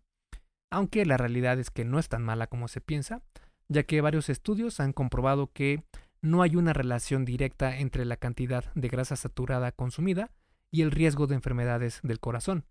aunque 0.70 1.06
la 1.06 1.16
realidad 1.16 1.60
es 1.60 1.70
que 1.70 1.84
no 1.84 1.98
es 1.98 2.08
tan 2.08 2.22
mala 2.22 2.48
como 2.48 2.66
se 2.66 2.80
piensa, 2.80 3.22
ya 3.68 3.84
que 3.84 4.00
varios 4.00 4.28
estudios 4.28 4.80
han 4.80 4.92
comprobado 4.92 5.52
que 5.52 5.84
no 6.20 6.42
hay 6.42 6.56
una 6.56 6.72
relación 6.72 7.24
directa 7.24 7.78
entre 7.78 8.04
la 8.04 8.16
cantidad 8.16 8.72
de 8.74 8.88
grasa 8.88 9.16
saturada 9.16 9.70
consumida 9.70 10.30
y 10.70 10.82
el 10.82 10.90
riesgo 10.90 11.26
de 11.26 11.36
enfermedades 11.36 12.00
del 12.02 12.18
corazón. 12.20 12.64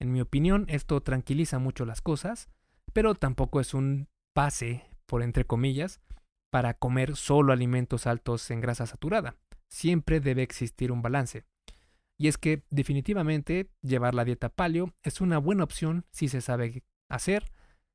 En 0.00 0.12
mi 0.12 0.20
opinión, 0.20 0.64
esto 0.68 1.00
tranquiliza 1.00 1.58
mucho 1.58 1.84
las 1.84 2.00
cosas, 2.00 2.48
pero 2.92 3.14
tampoco 3.14 3.60
es 3.60 3.74
un 3.74 4.08
pase, 4.32 4.84
por 5.06 5.22
entre 5.22 5.44
comillas, 5.44 6.00
para 6.54 6.74
comer 6.74 7.16
solo 7.16 7.52
alimentos 7.52 8.06
altos 8.06 8.48
en 8.52 8.60
grasa 8.60 8.86
saturada. 8.86 9.34
Siempre 9.68 10.20
debe 10.20 10.44
existir 10.44 10.92
un 10.92 11.02
balance. 11.02 11.42
Y 12.16 12.28
es 12.28 12.38
que 12.38 12.62
definitivamente 12.70 13.72
llevar 13.82 14.14
la 14.14 14.24
dieta 14.24 14.50
paleo 14.50 14.94
es 15.02 15.20
una 15.20 15.38
buena 15.38 15.64
opción 15.64 16.06
si 16.12 16.28
se 16.28 16.40
sabe 16.40 16.84
hacer, 17.10 17.50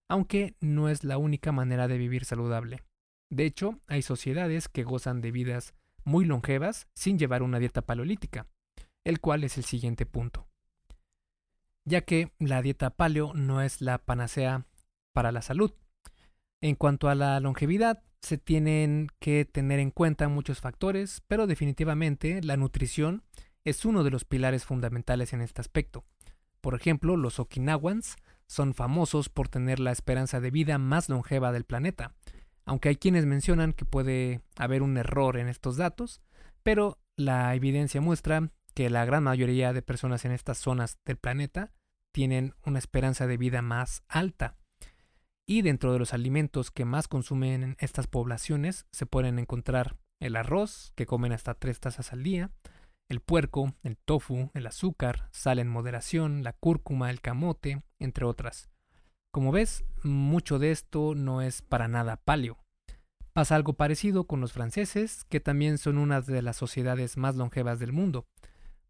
aunque 0.10 0.58
no 0.60 0.89
es 0.89 1.06
la 1.06 1.17
única 1.17 1.54
manera 1.54 1.88
de 1.88 1.98
vivir 1.98 2.26
saludable. 2.26 2.84
De 3.32 3.45
hecho, 3.45 3.80
hay 3.88 4.02
sociedades 4.02 4.67
que 4.67 4.84
gozan 4.84 5.22
de 5.22 5.32
vidas 5.32 5.74
muy 6.04 6.26
longevas 6.26 6.89
sin 6.93 7.17
llevar 7.17 7.43
una 7.43 7.60
dieta 7.60 7.84
paleolítica, 7.84 8.45
el 9.06 9.22
cual 9.22 9.45
es 9.45 9.58
el 9.58 9.63
siguiente 9.63 10.06
punto. 10.06 10.50
Ya 11.86 12.02
que 12.02 12.34
la 12.39 12.62
dieta 12.62 12.89
paleo 12.89 13.34
no 13.34 13.62
es 13.62 13.80
la 13.80 14.00
panacea 14.00 14.65
para 15.13 15.32
la 15.32 15.41
salud. 15.41 15.72
En 16.60 16.76
cuanto 16.76 17.08
a 17.08 17.15
la 17.15 17.39
longevidad, 17.39 18.04
se 18.22 18.38
tienen 18.38 19.08
que 19.20 19.46
tener 19.46 19.80
en 19.80 19.92
cuenta 19.92 20.28
muchos 20.28 20.60
factores, 20.60 21.22
pero 21.28 21.48
definitivamente 21.48 22.42
la 22.44 22.58
nutrición 22.58 23.24
es 23.64 23.86
uno 23.86 24.04
de 24.04 24.12
los 24.12 24.26
pilares 24.26 24.66
fundamentales 24.66 25.34
en 25.34 25.42
este 25.42 25.62
aspecto. 25.62 26.06
Por 26.62 26.76
ejemplo, 26.76 27.16
los 27.18 27.40
okinawans 27.40 28.18
son 28.48 28.74
famosos 28.74 29.30
por 29.30 29.48
tener 29.48 29.80
la 29.80 29.92
esperanza 29.92 30.42
de 30.42 30.52
vida 30.52 30.78
más 30.78 31.08
longeva 31.08 31.52
del 31.52 31.66
planeta, 31.66 32.16
aunque 32.66 32.90
hay 32.90 32.96
quienes 32.98 33.26
mencionan 33.26 33.74
que 33.74 33.86
puede 33.86 34.42
haber 34.58 34.82
un 34.82 34.98
error 34.98 35.38
en 35.38 35.48
estos 35.48 35.78
datos, 35.78 36.22
pero 36.64 37.00
la 37.16 37.54
evidencia 37.56 38.02
muestra 38.02 38.52
que 38.74 38.90
la 38.90 39.06
gran 39.06 39.24
mayoría 39.24 39.74
de 39.74 39.82
personas 39.82 40.26
en 40.26 40.32
estas 40.32 40.58
zonas 40.58 41.00
del 41.06 41.18
planeta 41.18 41.72
tienen 42.12 42.54
una 42.66 42.80
esperanza 42.80 43.28
de 43.28 43.38
vida 43.38 43.62
más 43.62 44.04
alta. 44.08 44.59
Y 45.50 45.64
dentro 45.64 45.92
de 45.92 45.98
los 45.98 46.14
alimentos 46.14 46.70
que 46.70 46.86
más 46.86 47.08
consumen 47.08 47.76
estas 47.80 48.06
poblaciones 48.06 48.86
se 48.92 49.08
pueden 49.08 49.40
encontrar 49.40 49.98
el 50.22 50.36
arroz, 50.36 50.94
que 50.96 51.08
comen 51.08 51.32
hasta 51.32 51.56
tres 51.56 51.80
tazas 51.80 52.14
al 52.14 52.22
día, 52.22 52.52
el 53.10 53.20
puerco, 53.20 53.74
el 53.82 53.98
tofu, 53.98 54.52
el 54.54 54.68
azúcar, 54.68 55.28
sal 55.32 55.58
en 55.58 55.68
moderación, 55.68 56.44
la 56.44 56.54
cúrcuma, 56.54 57.10
el 57.10 57.20
camote, 57.20 57.82
entre 57.98 58.26
otras. 58.26 58.70
Como 59.34 59.52
ves, 59.52 59.84
mucho 60.04 60.60
de 60.60 60.70
esto 60.70 61.16
no 61.16 61.42
es 61.42 61.64
para 61.64 61.88
nada 61.88 62.18
paleo. 62.18 62.64
Pasa 63.34 63.56
algo 63.56 63.74
parecido 63.74 64.26
con 64.26 64.42
los 64.42 64.54
franceses, 64.54 65.24
que 65.30 65.40
también 65.40 65.80
son 65.80 65.98
una 65.98 66.22
de 66.22 66.44
las 66.44 66.58
sociedades 66.58 67.18
más 67.18 67.36
longevas 67.36 67.80
del 67.80 67.92
mundo. 67.92 68.28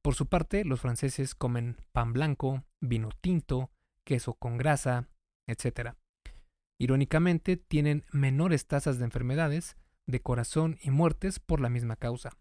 Por 0.01 0.13
su 0.13 0.25
parte, 0.25 0.65
los 0.65 0.81
franceses 0.81 1.35
comen 1.35 1.77
pan 1.93 2.11
blanco, 2.11 2.65
vino 2.81 3.11
tinto, 3.21 3.71
queso 4.03 4.33
con 4.33 4.57
grasa, 4.57 5.07
etc. 5.47 5.95
Irónicamente, 6.79 7.57
tienen 7.57 8.05
menores 8.11 8.65
tasas 8.65 8.97
de 8.97 9.05
enfermedades, 9.05 9.77
de 10.07 10.21
corazón 10.21 10.77
y 10.81 10.91
muertes 10.91 11.39
por 11.39 11.59
la 11.59 11.69
misma 11.69 11.97
causa. 11.97 12.31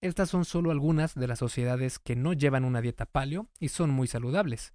Estas 0.00 0.30
son 0.30 0.44
solo 0.44 0.70
algunas 0.70 1.16
de 1.16 1.26
las 1.26 1.40
sociedades 1.40 1.98
que 1.98 2.14
no 2.14 2.32
llevan 2.32 2.64
una 2.64 2.80
dieta 2.80 3.04
paleo 3.04 3.50
y 3.58 3.68
son 3.68 3.90
muy 3.90 4.06
saludables. 4.06 4.72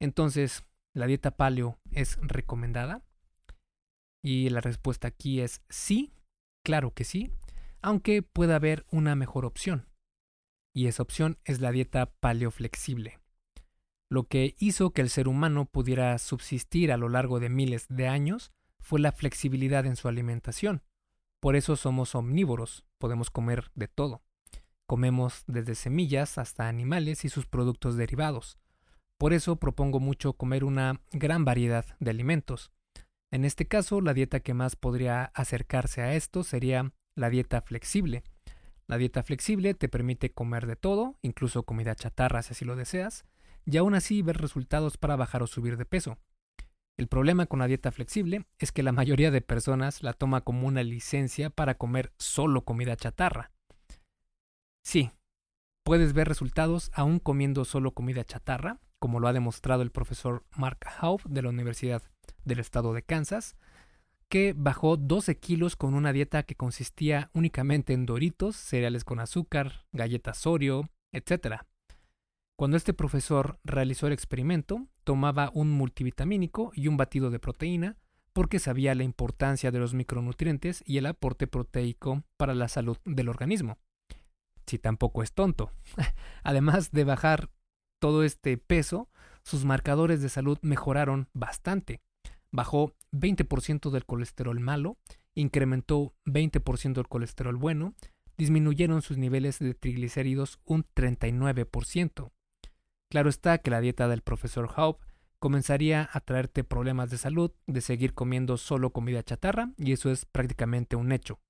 Entonces, 0.00 0.64
¿la 0.94 1.06
dieta 1.06 1.36
paleo 1.36 1.78
es 1.92 2.18
recomendada? 2.20 3.04
Y 4.20 4.50
la 4.50 4.60
respuesta 4.60 5.08
aquí 5.08 5.40
es 5.40 5.62
sí, 5.68 6.12
claro 6.64 6.92
que 6.92 7.04
sí, 7.04 7.32
aunque 7.82 8.22
pueda 8.22 8.56
haber 8.56 8.84
una 8.90 9.14
mejor 9.14 9.44
opción. 9.44 9.86
Y 10.74 10.88
esa 10.88 11.04
opción 11.04 11.38
es 11.44 11.60
la 11.60 11.70
dieta 11.70 12.06
paleoflexible. 12.20 13.20
Lo 14.10 14.24
que 14.24 14.54
hizo 14.58 14.90
que 14.90 15.02
el 15.02 15.10
ser 15.10 15.28
humano 15.28 15.66
pudiera 15.66 16.16
subsistir 16.18 16.92
a 16.92 16.96
lo 16.96 17.08
largo 17.08 17.40
de 17.40 17.50
miles 17.50 17.86
de 17.88 18.08
años 18.08 18.52
fue 18.80 19.00
la 19.00 19.12
flexibilidad 19.12 19.84
en 19.84 19.96
su 19.96 20.08
alimentación. 20.08 20.82
Por 21.40 21.56
eso 21.56 21.76
somos 21.76 22.14
omnívoros, 22.14 22.84
podemos 22.98 23.30
comer 23.30 23.70
de 23.74 23.86
todo. 23.86 24.22
Comemos 24.86 25.44
desde 25.46 25.74
semillas 25.74 26.38
hasta 26.38 26.68
animales 26.68 27.24
y 27.24 27.28
sus 27.28 27.46
productos 27.46 27.96
derivados. 27.96 28.58
Por 29.18 29.34
eso 29.34 29.56
propongo 29.56 30.00
mucho 30.00 30.32
comer 30.32 30.64
una 30.64 31.02
gran 31.12 31.44
variedad 31.44 31.84
de 32.00 32.10
alimentos. 32.10 32.72
En 33.30 33.44
este 33.44 33.66
caso, 33.66 34.00
la 34.00 34.14
dieta 34.14 34.40
que 34.40 34.54
más 34.54 34.74
podría 34.74 35.24
acercarse 35.34 36.00
a 36.00 36.14
esto 36.14 36.44
sería 36.44 36.92
la 37.14 37.28
dieta 37.28 37.60
flexible. 37.60 38.22
La 38.86 38.96
dieta 38.96 39.22
flexible 39.22 39.74
te 39.74 39.90
permite 39.90 40.32
comer 40.32 40.66
de 40.66 40.76
todo, 40.76 41.18
incluso 41.20 41.64
comida 41.64 41.94
chatarra 41.94 42.42
si 42.42 42.52
así 42.52 42.64
lo 42.64 42.74
deseas, 42.74 43.26
y 43.64 43.76
aún 43.76 43.94
así 43.94 44.22
ver 44.22 44.38
resultados 44.38 44.96
para 44.96 45.16
bajar 45.16 45.42
o 45.42 45.46
subir 45.46 45.76
de 45.76 45.84
peso. 45.84 46.18
El 46.96 47.06
problema 47.06 47.46
con 47.46 47.60
la 47.60 47.68
dieta 47.68 47.92
flexible 47.92 48.44
es 48.58 48.72
que 48.72 48.82
la 48.82 48.92
mayoría 48.92 49.30
de 49.30 49.40
personas 49.40 50.02
la 50.02 50.12
toma 50.12 50.40
como 50.40 50.66
una 50.66 50.82
licencia 50.82 51.48
para 51.48 51.76
comer 51.76 52.12
solo 52.18 52.64
comida 52.64 52.96
chatarra. 52.96 53.52
Sí, 54.84 55.12
puedes 55.84 56.12
ver 56.12 56.26
resultados 56.26 56.90
aún 56.92 57.20
comiendo 57.20 57.64
solo 57.64 57.92
comida 57.92 58.24
chatarra, 58.24 58.80
como 58.98 59.20
lo 59.20 59.28
ha 59.28 59.32
demostrado 59.32 59.82
el 59.82 59.92
profesor 59.92 60.44
Mark 60.56 60.80
Haub 60.98 61.22
de 61.22 61.42
la 61.42 61.50
Universidad 61.50 62.02
del 62.44 62.58
Estado 62.58 62.92
de 62.92 63.02
Kansas, 63.02 63.56
que 64.28 64.54
bajó 64.56 64.96
12 64.96 65.38
kilos 65.38 65.76
con 65.76 65.94
una 65.94 66.12
dieta 66.12 66.42
que 66.42 66.54
consistía 66.54 67.30
únicamente 67.32 67.92
en 67.92 68.06
doritos, 68.06 68.56
cereales 68.56 69.04
con 69.04 69.20
azúcar, 69.20 69.86
galletas 69.92 70.46
Oreo, 70.46 70.88
etc. 71.12 71.62
Cuando 72.58 72.76
este 72.76 72.92
profesor 72.92 73.60
realizó 73.62 74.08
el 74.08 74.12
experimento, 74.12 74.88
tomaba 75.04 75.50
un 75.54 75.70
multivitamínico 75.70 76.72
y 76.74 76.88
un 76.88 76.96
batido 76.96 77.30
de 77.30 77.38
proteína 77.38 77.96
porque 78.32 78.58
sabía 78.58 78.94
la 78.94 79.04
importancia 79.04 79.70
de 79.70 79.78
los 79.78 79.94
micronutrientes 79.94 80.82
y 80.84 80.98
el 80.98 81.06
aporte 81.06 81.46
proteico 81.46 82.24
para 82.36 82.54
la 82.54 82.68
salud 82.68 82.98
del 83.04 83.28
organismo 83.28 83.78
si 84.68 84.78
tampoco 84.78 85.22
es 85.22 85.32
tonto. 85.32 85.72
Además 86.44 86.92
de 86.92 87.04
bajar 87.04 87.50
todo 87.98 88.22
este 88.22 88.58
peso, 88.58 89.08
sus 89.42 89.64
marcadores 89.64 90.22
de 90.22 90.28
salud 90.28 90.58
mejoraron 90.62 91.28
bastante. 91.32 92.00
Bajó 92.50 92.94
20% 93.12 93.90
del 93.90 94.06
colesterol 94.06 94.60
malo, 94.60 94.98
incrementó 95.34 96.14
20% 96.26 96.94
del 96.94 97.08
colesterol 97.08 97.56
bueno, 97.56 97.94
disminuyeron 98.36 99.02
sus 99.02 99.18
niveles 99.18 99.58
de 99.58 99.74
triglicéridos 99.74 100.60
un 100.64 100.84
39%. 100.94 102.30
Claro 103.10 103.28
está 103.28 103.58
que 103.58 103.70
la 103.70 103.80
dieta 103.80 104.08
del 104.08 104.22
profesor 104.22 104.70
Haupt 104.76 105.04
comenzaría 105.38 106.08
a 106.12 106.20
traerte 106.20 106.64
problemas 106.64 107.10
de 107.10 107.18
salud 107.18 107.52
de 107.66 107.80
seguir 107.80 108.14
comiendo 108.14 108.56
solo 108.56 108.90
comida 108.90 109.22
chatarra 109.22 109.72
y 109.76 109.92
eso 109.92 110.10
es 110.10 110.24
prácticamente 110.24 110.96
un 110.96 111.12
hecho 111.12 111.40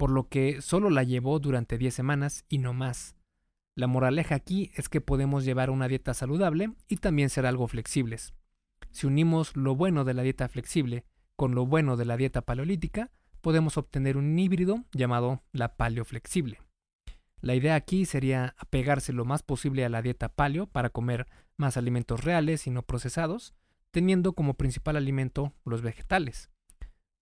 por 0.00 0.10
lo 0.10 0.30
que 0.30 0.62
solo 0.62 0.88
la 0.88 1.02
llevó 1.02 1.40
durante 1.40 1.76
10 1.76 1.92
semanas 1.92 2.46
y 2.48 2.56
no 2.56 2.72
más. 2.72 3.16
La 3.74 3.86
moraleja 3.86 4.34
aquí 4.34 4.70
es 4.74 4.88
que 4.88 5.02
podemos 5.02 5.44
llevar 5.44 5.68
una 5.68 5.88
dieta 5.88 6.14
saludable 6.14 6.72
y 6.88 6.96
también 6.96 7.28
ser 7.28 7.44
algo 7.44 7.68
flexibles. 7.68 8.32
Si 8.92 9.06
unimos 9.06 9.54
lo 9.56 9.76
bueno 9.76 10.04
de 10.04 10.14
la 10.14 10.22
dieta 10.22 10.48
flexible 10.48 11.04
con 11.36 11.54
lo 11.54 11.66
bueno 11.66 11.98
de 11.98 12.06
la 12.06 12.16
dieta 12.16 12.40
paleolítica, 12.40 13.10
podemos 13.42 13.76
obtener 13.76 14.16
un 14.16 14.38
híbrido 14.38 14.86
llamado 14.92 15.42
la 15.52 15.76
paleoflexible. 15.76 16.62
La 17.40 17.54
idea 17.54 17.74
aquí 17.74 18.04
sería 18.04 18.54
apegarse 18.58 19.12
lo 19.12 19.24
más 19.24 19.42
posible 19.42 19.84
a 19.84 19.88
la 19.88 20.02
dieta 20.02 20.28
paleo 20.28 20.66
para 20.66 20.90
comer 20.90 21.26
más 21.56 21.76
alimentos 21.76 22.22
reales 22.24 22.66
y 22.66 22.70
no 22.70 22.82
procesados, 22.82 23.54
teniendo 23.90 24.34
como 24.34 24.54
principal 24.54 24.96
alimento 24.96 25.54
los 25.64 25.82
vegetales, 25.82 26.50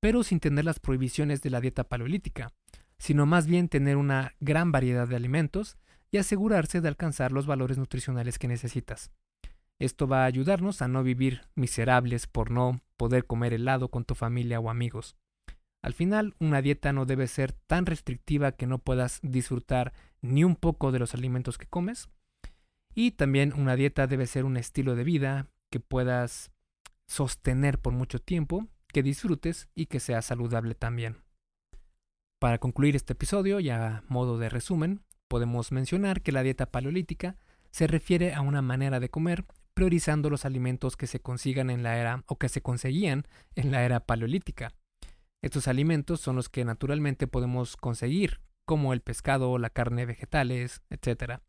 pero 0.01 0.23
sin 0.23 0.41
tener 0.41 0.65
las 0.65 0.81
prohibiciones 0.81 1.43
de 1.43 1.51
la 1.51 1.61
dieta 1.61 1.85
paleolítica, 1.85 2.53
sino 2.99 3.27
más 3.27 3.47
bien 3.47 3.69
tener 3.69 3.97
una 3.97 4.35
gran 4.41 4.73
variedad 4.73 5.07
de 5.07 5.17
alimentos 5.17 5.77
y 6.11 6.19
asegurarse 6.19 6.81
de 6.81 6.89
alcanzar 6.89 7.33
los 7.33 7.47
valores 7.47 7.79
nutricionales 7.79 8.39
que 8.39 8.49
necesitas. 8.49 9.13
Esto 9.79 10.09
va 10.09 10.23
a 10.23 10.27
ayudarnos 10.27 10.83
a 10.83 10.89
no 10.89 11.05
vivir 11.05 11.43
miserables 11.55 12.27
por 12.27 12.51
no 12.51 12.81
poder 12.97 13.27
comer 13.27 13.53
helado 13.53 13.91
con 13.91 14.05
tu 14.05 14.17
familia 14.17 14.59
o 14.59 14.71
amigos. 14.71 15.17
Al 15.83 15.95
final, 15.95 16.35
una 16.41 16.61
dieta 16.61 16.93
no 16.93 17.07
debe 17.07 17.29
ser 17.29 17.53
tan 17.53 17.87
restrictiva 17.87 18.53
que 18.53 18.67
no 18.67 18.79
puedas 18.79 19.21
disfrutar 19.23 19.93
ni 20.21 20.45
un 20.45 20.57
poco 20.57 20.93
de 20.93 20.99
los 20.99 21.15
alimentos 21.15 21.59
que 21.59 21.67
comes. 21.67 22.09
Y 22.95 23.13
también 23.13 23.53
una 23.53 23.77
dieta 23.77 24.07
debe 24.07 24.27
ser 24.27 24.45
un 24.45 24.57
estilo 24.57 24.97
de 24.97 25.05
vida 25.05 25.47
que 25.71 25.81
puedas 25.81 26.51
sostener 27.07 27.79
por 27.79 27.93
mucho 27.93 28.19
tiempo, 28.19 28.67
que 28.89 29.03
disfrutes 29.03 29.69
y 29.75 29.87
que 29.87 30.01
sea 30.01 30.23
saludable 30.23 30.75
también. 30.75 31.23
Para 32.39 32.59
concluir 32.59 32.97
este 32.97 33.15
episodio, 33.15 33.61
ya 33.61 33.99
a 33.99 34.03
modo 34.09 34.39
de 34.39 34.49
resumen, 34.49 35.03
podemos 35.27 35.73
mencionar 35.73 36.23
que 36.23 36.33
la 36.33 36.43
dieta 36.43 36.67
paleolítica 36.67 37.37
se 37.71 37.87
refiere 37.87 38.35
a 38.35 38.41
una 38.41 38.63
manera 38.63 39.01
de 39.01 39.11
comer 39.11 39.45
priorizando 39.75 40.31
los 40.31 40.45
alimentos 40.45 40.97
que 40.97 41.07
se 41.07 41.21
consigan 41.21 41.71
en 41.71 41.83
la 41.83 41.99
era 41.99 42.25
o 42.27 42.39
que 42.39 42.49
se 42.49 42.63
conseguían 42.63 43.27
en 43.55 43.71
la 43.71 43.85
era 43.85 44.01
paleolítica. 44.01 44.75
Estos 45.43 45.69
alimentos 45.69 46.21
son 46.21 46.37
los 46.37 46.49
que 46.49 46.65
naturalmente 46.65 47.29
podemos 47.29 47.77
conseguir, 47.77 48.41
como 48.69 48.93
el 48.93 49.01
pescado, 49.01 49.57
la 49.57 49.71
carne, 49.71 50.05
vegetales, 50.05 50.83
etc. 50.91 51.41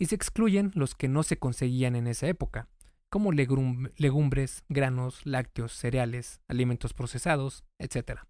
Y 0.00 0.06
se 0.06 0.16
excluyen 0.16 0.72
los 0.74 0.96
que 0.96 1.06
no 1.06 1.22
se 1.22 1.38
conseguían 1.38 1.94
en 1.94 2.08
esa 2.08 2.26
época, 2.26 2.68
como 3.08 3.30
legumbres, 3.30 4.64
granos, 4.68 5.24
lácteos, 5.24 5.72
cereales, 5.72 6.40
alimentos 6.48 6.92
procesados, 6.92 7.64
etc. 7.78 8.22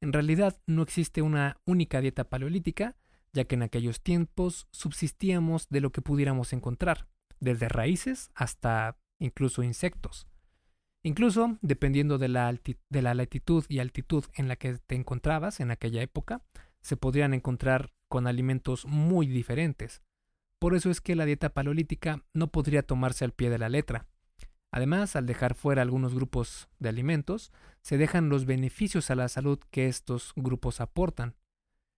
En 0.00 0.12
realidad 0.12 0.62
no 0.68 0.82
existe 0.82 1.20
una 1.20 1.56
única 1.66 2.00
dieta 2.00 2.22
paleolítica, 2.22 2.96
ya 3.32 3.44
que 3.44 3.56
en 3.56 3.64
aquellos 3.64 4.00
tiempos 4.00 4.68
subsistíamos 4.70 5.68
de 5.68 5.80
lo 5.80 5.90
que 5.90 6.00
pudiéramos 6.00 6.52
encontrar, 6.52 7.08
desde 7.40 7.68
raíces 7.68 8.30
hasta 8.36 8.96
incluso 9.18 9.64
insectos. 9.64 10.28
Incluso, 11.02 11.58
dependiendo 11.60 12.18
de 12.18 12.28
la, 12.28 12.56
de 12.88 13.02
la 13.02 13.14
latitud 13.14 13.64
y 13.68 13.80
altitud 13.80 14.26
en 14.36 14.46
la 14.46 14.54
que 14.54 14.74
te 14.78 14.94
encontrabas 14.94 15.58
en 15.58 15.72
aquella 15.72 16.02
época, 16.02 16.44
se 16.82 16.96
podrían 16.96 17.32
encontrar 17.32 17.92
con 18.08 18.26
alimentos 18.26 18.84
muy 18.86 19.26
diferentes. 19.26 20.02
Por 20.58 20.74
eso 20.74 20.90
es 20.90 21.00
que 21.00 21.16
la 21.16 21.24
dieta 21.24 21.54
paleolítica 21.54 22.22
no 22.34 22.48
podría 22.48 22.82
tomarse 22.82 23.24
al 23.24 23.32
pie 23.32 23.50
de 23.50 23.58
la 23.58 23.68
letra. 23.68 24.06
Además, 24.70 25.16
al 25.16 25.26
dejar 25.26 25.54
fuera 25.54 25.82
algunos 25.82 26.14
grupos 26.14 26.68
de 26.78 26.88
alimentos, 26.88 27.52
se 27.82 27.98
dejan 27.98 28.28
los 28.28 28.46
beneficios 28.46 29.10
a 29.10 29.14
la 29.14 29.28
salud 29.28 29.58
que 29.70 29.86
estos 29.86 30.32
grupos 30.36 30.80
aportan. 30.80 31.34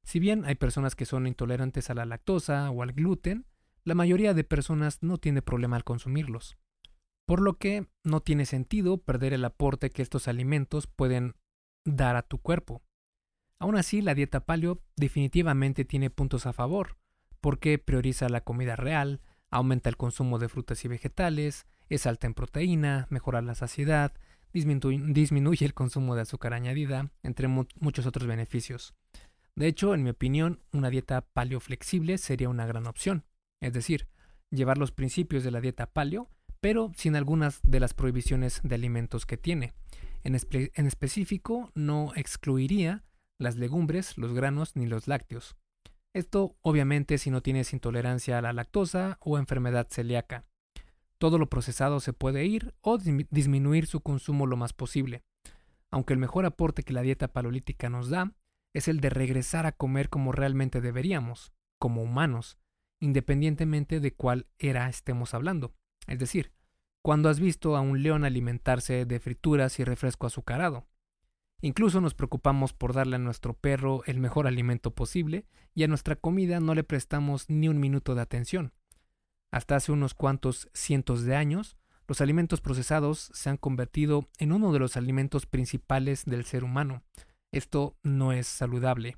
Si 0.03 0.18
bien 0.18 0.44
hay 0.44 0.57
personas 0.57 0.97
que 0.97 1.07
son 1.07 1.27
intolerantes 1.27 1.88
a 1.88 1.94
la 1.94 2.05
lactosa 2.05 2.70
o 2.70 2.83
al 2.83 2.92
gluten, 2.92 3.47
la 3.85 3.94
mayoría 3.94 4.35
de 4.35 4.44
personas 4.44 5.03
no 5.03 5.18
tiene 5.18 5.40
problema 5.40 5.77
al 5.77 5.85
consumirlos. 5.85 6.57
Por 7.27 7.40
lo 7.40 7.59
que 7.59 7.87
no 8.03 8.20
tiene 8.20 8.44
sentido 8.44 8.99
perder 8.99 9.33
el 9.33 9.44
aporte 9.44 9.90
que 9.90 10.03
estos 10.03 10.27
alimentos 10.27 10.87
pueden 10.87 11.37
dar 11.85 12.16
a 12.16 12.23
tu 12.23 12.38
cuerpo. 12.38 12.83
Aún 13.64 13.77
así, 13.77 14.03
la 14.03 14.14
dieta 14.14 14.40
paleo 14.40 14.83
definitivamente 14.94 15.87
tiene 15.87 16.11
puntos 16.11 16.44
a 16.44 16.53
favor, 16.53 16.98
porque 17.40 17.79
prioriza 17.79 18.29
la 18.29 18.42
comida 18.42 18.77
real, 18.77 19.22
aumenta 19.50 19.88
el 19.88 19.96
consumo 19.96 20.38
de 20.38 20.50
frutas 20.50 20.85
y 20.85 20.88
vegetales, 20.88 21.66
es 21.88 22.07
alta 22.07 22.27
en 22.27 22.35
proteína, 22.35 23.07
mejora 23.09 23.40
la 23.40 23.55
saciedad, 23.55 24.12
disminuye 24.53 25.64
el 25.64 25.72
consumo 25.72 26.14
de 26.14 26.20
azúcar 26.20 26.53
añadida, 26.53 27.11
entre 27.22 27.48
muchos 27.48 28.05
otros 28.05 28.27
beneficios. 28.27 28.92
De 29.57 29.66
hecho, 29.66 29.94
en 29.94 30.03
mi 30.03 30.11
opinión, 30.11 30.61
una 30.74 30.90
dieta 30.90 31.22
paleo 31.22 31.59
flexible 31.59 32.18
sería 32.18 32.50
una 32.50 32.66
gran 32.66 32.87
opción, 32.87 33.24
es 33.62 33.72
decir, 33.72 34.09
llevar 34.50 34.77
los 34.77 34.92
principios 34.92 35.42
de 35.42 35.53
la 35.53 35.62
dieta 35.62 35.87
paleo, 35.87 36.29
pero 36.61 36.92
sin 36.96 37.16
algunas 37.16 37.61
de 37.62 37.81
las 37.81 37.94
prohibiciones 37.94 38.61
de 38.62 38.74
alimentos 38.74 39.24
que 39.24 39.38
tiene. 39.38 39.72
En, 40.22 40.37
en 40.50 40.87
específico, 40.87 41.72
no 41.74 42.12
excluiría 42.14 43.05
las 43.44 43.57
legumbres, 43.57 44.18
los 44.18 44.33
granos 44.33 44.74
ni 44.74 44.87
los 44.87 45.07
lácteos. 45.07 45.57
Esto 46.12 46.57
obviamente 46.62 47.18
si 47.18 47.30
no 47.30 47.42
tienes 47.42 47.72
intolerancia 47.72 48.38
a 48.38 48.42
la 48.42 48.52
lactosa 48.52 49.18
o 49.20 49.38
enfermedad 49.38 49.88
celíaca. 49.90 50.44
Todo 51.18 51.38
lo 51.38 51.48
procesado 51.48 52.00
se 52.00 52.12
puede 52.12 52.44
ir 52.44 52.74
o 52.80 52.98
disminuir 52.98 53.87
su 53.87 54.00
consumo 54.00 54.46
lo 54.46 54.57
más 54.57 54.72
posible. 54.72 55.22
Aunque 55.90 56.12
el 56.12 56.18
mejor 56.18 56.44
aporte 56.44 56.83
que 56.83 56.92
la 56.92 57.02
dieta 57.02 57.28
paleolítica 57.28 57.88
nos 57.88 58.11
da 58.11 58.33
es 58.74 58.88
el 58.88 59.00
de 59.00 59.11
regresar 59.11 59.66
a 59.66 59.72
comer 59.72 60.09
como 60.09 60.33
realmente 60.33 60.80
deberíamos, 60.80 61.52
como 61.78 62.02
humanos, 62.02 62.59
independientemente 63.00 64.00
de 64.00 64.12
cuál 64.12 64.46
era 64.59 64.88
estemos 64.88 65.35
hablando. 65.35 65.74
Es 66.07 66.18
decir, 66.18 66.52
cuando 67.02 67.28
has 67.28 67.38
visto 67.38 67.76
a 67.76 67.80
un 67.80 68.02
león 68.02 68.24
alimentarse 68.24 69.04
de 69.04 69.20
frituras 69.20 69.78
y 69.78 69.85
refresco 69.85 70.26
azucarado, 70.26 70.87
Incluso 71.64 72.03
nos 72.03 72.12
preocupamos 72.12 72.74
por 72.74 72.92
darle 72.92 73.16
a 73.16 73.18
nuestro 73.18 73.55
perro 73.55 74.03
el 74.05 74.20
mejor 74.20 74.46
alimento 74.46 74.90
posible 74.90 75.46
y 75.74 75.83
a 75.83 75.88
nuestra 75.88 76.14
comida 76.14 76.61
no 76.61 76.74
le 76.74 76.85
prestamos 76.85 77.48
ni 77.48 77.70
un 77.70 77.81
minuto 77.81 78.14
de 78.14 78.20
atención. 78.20 78.74
Hasta 79.50 79.77
hace 79.77 79.90
unos 79.90 80.12
cuantos 80.12 80.68
cientos 80.74 81.22
de 81.22 81.37
años, 81.37 81.79
los 82.07 82.20
alimentos 82.20 82.61
procesados 82.61 83.31
se 83.33 83.48
han 83.48 83.57
convertido 83.57 84.29
en 84.37 84.53
uno 84.53 84.74
de 84.74 84.79
los 84.79 84.98
alimentos 84.98 85.46
principales 85.46 86.27
del 86.27 86.44
ser 86.44 86.64
humano. 86.64 87.03
Esto 87.50 87.96
no 88.03 88.33
es 88.33 88.46
saludable. 88.46 89.16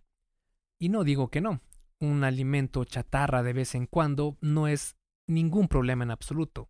Y 0.79 0.89
no 0.89 1.03
digo 1.03 1.33
que 1.33 1.41
no. 1.41 1.63
Un 1.99 2.23
alimento 2.23 2.85
chatarra 2.85 3.43
de 3.43 3.55
vez 3.55 3.75
en 3.75 3.87
cuando 3.87 4.37
no 4.41 4.69
es 4.69 4.95
ningún 5.27 5.67
problema 5.67 6.05
en 6.05 6.13
absoluto. 6.13 6.69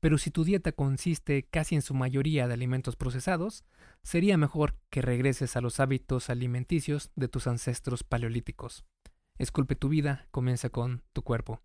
Pero 0.00 0.18
si 0.18 0.30
tu 0.30 0.44
dieta 0.44 0.72
consiste 0.72 1.44
casi 1.44 1.74
en 1.74 1.82
su 1.82 1.94
mayoría 1.94 2.46
de 2.46 2.54
alimentos 2.54 2.96
procesados, 2.96 3.64
sería 4.02 4.36
mejor 4.36 4.74
que 4.90 5.02
regreses 5.02 5.56
a 5.56 5.60
los 5.60 5.80
hábitos 5.80 6.30
alimenticios 6.30 7.10
de 7.16 7.28
tus 7.28 7.46
ancestros 7.46 8.04
paleolíticos. 8.04 8.84
Esculpe 9.38 9.76
tu 9.76 9.88
vida, 9.88 10.28
comienza 10.30 10.70
con 10.70 11.02
tu 11.12 11.22
cuerpo. 11.22 11.60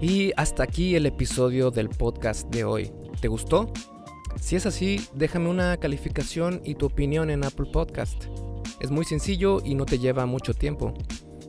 Y 0.00 0.32
hasta 0.36 0.62
aquí 0.62 0.94
el 0.94 1.06
episodio 1.06 1.70
del 1.70 1.88
podcast 1.88 2.48
de 2.50 2.64
hoy. 2.64 2.92
¿Te 3.20 3.28
gustó? 3.28 3.72
Si 4.38 4.54
es 4.54 4.66
así, 4.66 5.00
déjame 5.14 5.48
una 5.48 5.78
calificación 5.78 6.60
y 6.64 6.74
tu 6.74 6.86
opinión 6.86 7.30
en 7.30 7.44
Apple 7.44 7.70
Podcast. 7.72 8.26
Es 8.80 8.90
muy 8.90 9.06
sencillo 9.06 9.60
y 9.64 9.74
no 9.74 9.86
te 9.86 9.98
lleva 9.98 10.26
mucho 10.26 10.52
tiempo. 10.52 10.92